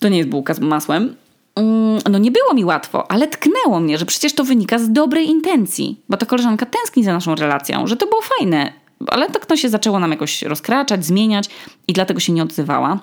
To 0.04 0.08
nie 0.08 0.18
jest 0.18 0.30
bułka 0.30 0.54
z 0.54 0.60
masłem. 0.60 1.16
Mm, 1.54 1.98
no 2.10 2.18
nie 2.18 2.30
było 2.30 2.54
mi 2.54 2.64
łatwo, 2.64 3.10
ale 3.10 3.28
tknęło 3.28 3.80
mnie, 3.80 3.98
że 3.98 4.06
przecież 4.06 4.34
to 4.34 4.44
wynika 4.44 4.78
z 4.78 4.92
dobrej 4.92 5.28
intencji, 5.28 6.00
bo 6.08 6.16
ta 6.16 6.26
koleżanka 6.26 6.66
tęskni 6.66 7.04
za 7.04 7.12
naszą 7.12 7.34
relacją, 7.34 7.86
że 7.86 7.96
to 7.96 8.06
było 8.06 8.20
fajne, 8.22 8.72
ale 9.06 9.30
tak 9.30 9.46
to 9.46 9.56
się 9.56 9.68
zaczęło 9.68 9.98
nam 9.98 10.10
jakoś 10.10 10.42
rozkraczać, 10.42 11.04
zmieniać 11.04 11.50
i 11.88 11.92
dlatego 11.92 12.20
się 12.20 12.32
nie 12.32 12.42
odzywała. 12.42 13.00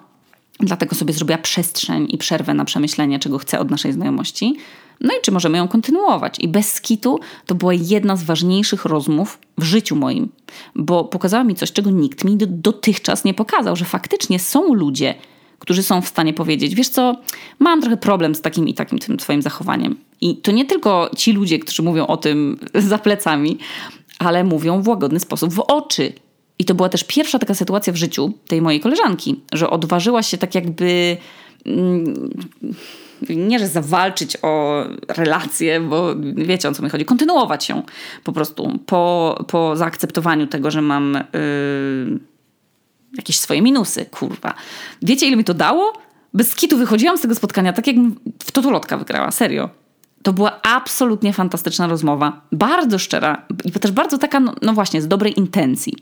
Dlatego 0.59 0.95
sobie 0.95 1.13
zrobiła 1.13 1.37
przestrzeń 1.37 2.07
i 2.09 2.17
przerwę 2.17 2.53
na 2.53 2.65
przemyślenie, 2.65 3.19
czego 3.19 3.37
chce 3.37 3.59
od 3.59 3.71
naszej 3.71 3.93
znajomości. 3.93 4.57
No 4.99 5.13
i 5.13 5.21
czy 5.21 5.31
możemy 5.31 5.57
ją 5.57 5.67
kontynuować? 5.67 6.39
I 6.39 6.47
bez 6.47 6.73
skitu 6.73 7.19
to 7.45 7.55
była 7.55 7.73
jedna 7.73 8.15
z 8.15 8.23
ważniejszych 8.23 8.85
rozmów 8.85 9.39
w 9.57 9.63
życiu 9.63 9.95
moim, 9.95 10.29
bo 10.75 11.03
pokazała 11.03 11.43
mi 11.43 11.55
coś, 11.55 11.71
czego 11.71 11.89
nikt 11.89 12.23
mi 12.23 12.37
dotychczas 12.37 13.23
nie 13.23 13.33
pokazał, 13.33 13.75
że 13.75 13.85
faktycznie 13.85 14.39
są 14.39 14.73
ludzie, 14.73 15.15
którzy 15.61 15.83
są 15.83 16.01
w 16.01 16.07
stanie 16.07 16.33
powiedzieć: 16.33 16.75
Wiesz 16.75 16.89
co, 16.89 17.15
mam 17.59 17.81
trochę 17.81 17.97
problem 17.97 18.35
z 18.35 18.41
takim 18.41 18.67
i 18.67 18.73
takim 18.73 18.99
tym 18.99 19.17
Twoim 19.17 19.41
zachowaniem. 19.41 19.95
I 20.21 20.37
to 20.37 20.51
nie 20.51 20.65
tylko 20.65 21.09
ci 21.17 21.33
ludzie, 21.33 21.59
którzy 21.59 21.83
mówią 21.83 22.07
o 22.07 22.17
tym 22.17 22.59
za 22.89 22.97
plecami, 22.97 23.57
ale 24.19 24.43
mówią 24.43 24.81
w 24.81 24.87
łagodny 24.87 25.19
sposób 25.19 25.53
w 25.53 25.59
oczy. 25.59 26.13
I 26.59 26.65
to 26.65 26.75
była 26.75 26.89
też 26.89 27.03
pierwsza 27.03 27.39
taka 27.39 27.53
sytuacja 27.53 27.93
w 27.93 27.95
życiu 27.95 28.33
tej 28.47 28.61
mojej 28.61 28.79
koleżanki, 28.79 29.39
że 29.53 29.69
odważyła 29.69 30.23
się 30.23 30.37
tak 30.37 30.55
jakby. 30.55 31.17
Mm, 31.65 32.29
nie, 33.29 33.59
że 33.59 33.67
zawalczyć 33.67 34.37
o 34.41 34.83
relację, 35.07 35.79
bo 35.79 36.15
wiecie 36.35 36.69
o 36.69 36.71
co 36.71 36.83
mi 36.83 36.89
chodzi, 36.89 37.05
kontynuować 37.05 37.69
ją 37.69 37.83
po 38.23 38.31
prostu 38.31 38.79
po, 38.85 39.45
po 39.47 39.75
zaakceptowaniu 39.75 40.47
tego, 40.47 40.71
że 40.71 40.81
mam 40.81 41.13
yy, 41.13 42.19
jakieś 43.17 43.39
swoje 43.39 43.61
minusy, 43.61 44.05
kurwa. 44.05 44.53
Wiecie, 45.01 45.27
ile 45.27 45.37
mi 45.37 45.43
to 45.43 45.53
dało? 45.53 45.93
Bez 46.33 46.55
kitu 46.55 46.77
wychodziłam 46.77 47.17
z 47.17 47.21
tego 47.21 47.35
spotkania 47.35 47.73
tak, 47.73 47.87
jakbym 47.87 48.15
w 48.43 48.51
totolotka 48.51 48.97
wygrała, 48.97 49.31
serio. 49.31 49.69
To 50.23 50.33
była 50.33 50.61
absolutnie 50.61 51.33
fantastyczna 51.33 51.87
rozmowa, 51.87 52.41
bardzo 52.51 52.99
szczera 52.99 53.45
i 53.65 53.71
też 53.71 53.91
bardzo 53.91 54.17
taka, 54.17 54.39
no, 54.39 54.55
no 54.61 54.73
właśnie, 54.73 55.01
z 55.01 55.07
dobrej 55.07 55.39
intencji. 55.39 55.93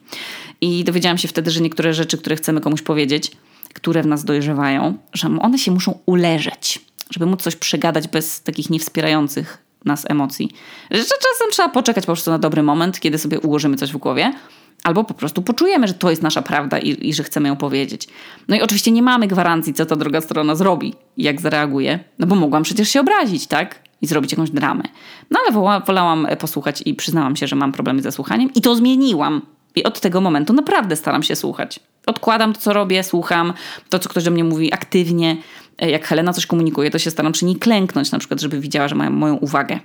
I 0.62 0.84
dowiedziałam 0.84 1.18
się 1.18 1.28
wtedy, 1.28 1.52
że 1.52 1.62
niektóre 1.62 1.94
rzeczy, 1.94 2.18
które 2.18 2.36
chcemy 2.36 2.62
komuś 2.62 2.82
powiedzieć, 2.82 3.32
które 3.74 4.04
w 4.04 4.08
nas 4.08 4.24
dojrzewają, 4.24 4.98
że 5.14 5.28
one 5.42 5.58
się 5.58 5.72
muszą 5.72 6.00
uleżeć 6.06 6.90
żeby 7.10 7.26
móc 7.26 7.42
coś 7.42 7.56
przegadać 7.56 8.08
bez 8.08 8.42
takich 8.42 8.70
niewspierających 8.70 9.58
nas 9.86 10.06
emocji. 10.10 10.52
Że 10.92 11.04
czasem 11.04 11.52
trzeba 11.52 11.70
poczekać 11.70 12.06
po 12.06 12.14
prostu 12.14 12.32
na 12.32 12.40
dobry 12.40 12.64
moment, 12.64 13.00
kiedy 13.00 13.18
sobie 13.18 13.40
ułożymy 13.40 13.78
coś 13.78 13.92
w 13.92 13.98
głowie, 13.98 14.34
albo 14.84 15.04
po 15.04 15.14
prostu 15.14 15.42
poczujemy, 15.42 15.88
że 15.88 15.94
to 15.94 16.10
jest 16.10 16.22
nasza 16.22 16.42
prawda 16.42 16.80
i, 16.80 17.10
i 17.10 17.14
że 17.14 17.24
chcemy 17.24 17.48
ją 17.48 17.56
powiedzieć. 17.56 18.08
No 18.48 18.56
i 18.56 18.62
oczywiście 18.62 18.92
nie 18.92 19.04
mamy 19.04 19.28
gwarancji, 19.28 19.74
co 19.74 19.86
ta 19.86 19.96
druga 19.96 20.22
strona 20.22 20.56
zrobi 20.56 20.94
jak 21.18 21.42
zareaguje, 21.42 22.00
no 22.20 22.28
bo 22.28 22.36
mogłam 22.36 22.64
przecież 22.64 22.90
się 22.90 23.00
obrazić, 23.00 23.48
tak? 23.48 23.80
I 24.02 24.08
zrobić 24.08 24.32
jakąś 24.32 24.50
dramę. 24.50 24.84
No 25.32 25.40
ale 25.40 25.82
wolałam 25.86 26.28
posłuchać 26.40 26.84
i 26.86 26.94
przyznałam 26.94 27.36
się, 27.36 27.48
że 27.48 27.56
mam 27.56 27.72
problemy 27.72 28.02
ze 28.02 28.12
słuchaniem 28.12 28.50
i 28.56 28.62
to 28.62 28.76
zmieniłam. 28.76 29.42
I 29.76 29.84
od 29.84 30.00
tego 30.00 30.22
momentu 30.22 30.54
naprawdę 30.54 30.96
staram 30.96 31.24
się 31.24 31.36
słuchać. 31.36 31.80
Odkładam 32.06 32.54
to, 32.54 32.60
co 32.60 32.74
robię, 32.74 33.04
słucham 33.04 33.54
to, 33.90 34.00
co 34.00 34.10
ktoś 34.10 34.24
do 34.24 34.32
mnie 34.32 34.44
mówi 34.44 34.74
aktywnie. 34.74 35.38
E, 35.78 35.90
jak 35.90 36.06
Helena 36.06 36.34
coś 36.34 36.46
komunikuje, 36.46 36.92
to 36.92 37.00
się 37.00 37.12
staram 37.12 37.32
przy 37.32 37.46
niej 37.46 37.56
klęknąć, 37.56 38.12
na 38.12 38.20
przykład, 38.20 38.42
żeby 38.42 38.60
widziała, 38.60 38.88
że 38.88 38.96
mają 38.96 39.12
moją 39.12 39.36
uwagę. 39.36 39.80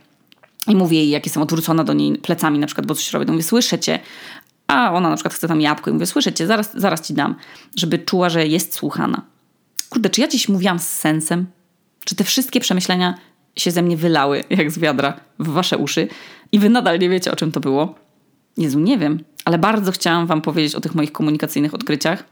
I 0.69 0.77
mówię 0.77 0.99
jej, 0.99 1.11
jak 1.11 1.27
jestem 1.27 1.43
odwrócona 1.43 1.85
do 1.85 1.93
niej 1.93 2.19
plecami, 2.19 2.59
na 2.59 2.67
przykład, 2.67 2.87
bo 2.87 2.95
coś 2.95 3.13
robię, 3.13 3.27
to 3.27 3.33
mówię, 3.33 3.45
słyszę 3.45 3.79
cię. 3.79 3.99
A 4.67 4.93
ona 4.93 5.11
na 5.11 5.17
przykład 5.17 5.35
chce 5.35 5.49
tam 5.49 5.61
jabłko 5.61 5.91
i 5.91 5.93
mówię, 5.93 6.07
słyszę 6.07 6.33
cię, 6.33 6.47
zaraz, 6.47 6.71
zaraz 6.75 7.07
ci 7.07 7.15
dam, 7.15 7.35
żeby 7.77 7.99
czuła, 7.99 8.29
że 8.29 8.47
jest 8.47 8.75
słuchana. 8.75 9.23
Kurde, 9.91 10.11
czy 10.11 10.21
ja 10.21 10.29
dziś 10.29 10.49
mówiłam 10.49 10.79
z 10.79 10.89
sensem? 10.89 11.47
Czy 12.05 12.17
te 12.17 12.25
wszystkie 12.25 12.61
przemyślenia 12.61 13.15
się 13.57 13.71
ze 13.71 13.83
mnie 13.83 13.97
wylały, 13.97 14.45
jak 14.51 14.71
z 14.71 14.79
wiadra, 14.79 15.21
w 15.39 15.49
wasze 15.49 15.79
uszy 15.79 16.09
i 16.53 16.59
wy 16.59 16.71
nadal 16.71 16.99
nie 16.99 17.09
wiecie, 17.09 17.33
o 17.33 17.37
czym 17.37 17.53
to 17.53 17.61
było? 17.61 17.95
Jezu, 18.57 18.81
nie 18.81 18.99
wiem, 18.99 19.25
ale 19.45 19.59
bardzo 19.59 19.93
chciałam 19.93 20.27
wam 20.27 20.43
powiedzieć 20.43 20.75
o 20.75 20.81
tych 20.81 20.95
moich 20.95 21.13
komunikacyjnych 21.13 21.75
odkryciach, 21.75 22.25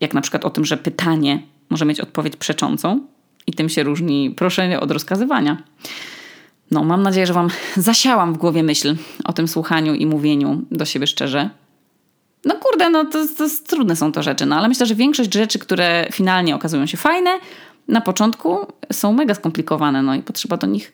jak 0.00 0.14
na 0.14 0.20
przykład 0.20 0.44
o 0.44 0.50
tym, 0.50 0.64
że 0.64 0.76
pytanie 0.76 1.42
może 1.70 1.84
mieć 1.84 2.00
odpowiedź 2.00 2.36
przeczącą 2.36 3.00
i 3.46 3.52
tym 3.52 3.68
się 3.68 3.82
różni 3.82 4.30
proszenie 4.30 4.80
od 4.80 4.90
rozkazywania. 4.90 5.62
No, 6.70 6.84
mam 6.84 7.02
nadzieję, 7.02 7.26
że 7.26 7.32
Wam 7.32 7.48
zasiałam 7.76 8.34
w 8.34 8.38
głowie 8.38 8.62
myśl 8.62 8.96
o 9.24 9.32
tym 9.32 9.48
słuchaniu 9.48 9.94
i 9.94 10.06
mówieniu 10.06 10.62
do 10.70 10.84
siebie 10.84 11.06
szczerze. 11.06 11.50
No 12.44 12.54
kurde, 12.54 12.90
no 12.90 13.04
to, 13.04 13.26
to 13.38 13.44
trudne 13.66 13.96
są 13.96 14.12
to 14.12 14.22
rzeczy, 14.22 14.46
no 14.46 14.56
ale 14.56 14.68
myślę, 14.68 14.86
że 14.86 14.94
większość 14.94 15.34
rzeczy, 15.34 15.58
które 15.58 16.08
finalnie 16.12 16.54
okazują 16.54 16.86
się 16.86 16.96
fajne, 16.96 17.30
na 17.88 18.00
początku 18.00 18.66
są 18.92 19.12
mega 19.12 19.34
skomplikowane, 19.34 20.02
no 20.02 20.14
i 20.14 20.22
potrzeba 20.22 20.56
do 20.56 20.66
nich 20.66 20.92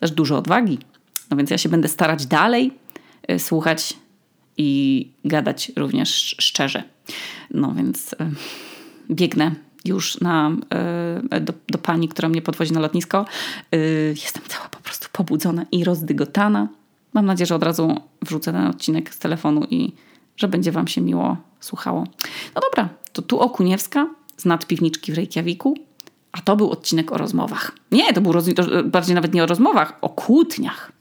też 0.00 0.10
dużo 0.10 0.38
odwagi. 0.38 0.78
No 1.30 1.36
więc 1.36 1.50
ja 1.50 1.58
się 1.58 1.68
będę 1.68 1.88
starać 1.88 2.26
dalej 2.26 2.72
y, 3.30 3.38
słuchać 3.38 3.96
i 4.56 5.10
gadać 5.24 5.72
również 5.76 6.36
szczerze. 6.38 6.82
No 7.50 7.74
więc 7.74 8.12
y, 8.12 8.16
biegnę 9.10 9.54
już 9.84 10.20
na, 10.20 10.50
e, 11.30 11.40
do, 11.40 11.52
do 11.68 11.78
pani, 11.78 12.08
która 12.08 12.28
mnie 12.28 12.42
podwozi 12.42 12.72
na 12.72 12.80
lotnisko. 12.80 13.26
E, 13.72 13.76
jestem 14.08 14.42
cała 14.48 14.68
po 14.68 14.78
prostu 14.78 15.08
pobudzona 15.12 15.66
i 15.72 15.84
rozdygotana. 15.84 16.68
Mam 17.12 17.26
nadzieję, 17.26 17.46
że 17.46 17.54
od 17.54 17.62
razu 17.62 18.00
wrzucę 18.22 18.52
ten 18.52 18.66
odcinek 18.66 19.14
z 19.14 19.18
telefonu 19.18 19.66
i 19.70 19.92
że 20.38 20.48
będzie 20.48 20.72
Wam 20.72 20.88
się 20.88 21.00
miło 21.00 21.36
słuchało. 21.60 22.04
No 22.54 22.60
dobra, 22.60 22.88
to 23.12 23.22
tu 23.22 23.40
Okuniewska 23.40 24.06
z 24.36 24.44
nadpiwniczki 24.44 25.12
w 25.12 25.16
Reykjaviku, 25.16 25.74
a 26.32 26.40
to 26.40 26.56
był 26.56 26.70
odcinek 26.70 27.12
o 27.12 27.18
rozmowach. 27.18 27.72
Nie, 27.92 28.12
to 28.12 28.20
był 28.20 28.32
roz... 28.32 28.46
bardziej 28.84 29.14
nawet 29.14 29.34
nie 29.34 29.42
o 29.42 29.46
rozmowach, 29.46 29.98
o 30.00 30.08
kłótniach. 30.08 30.92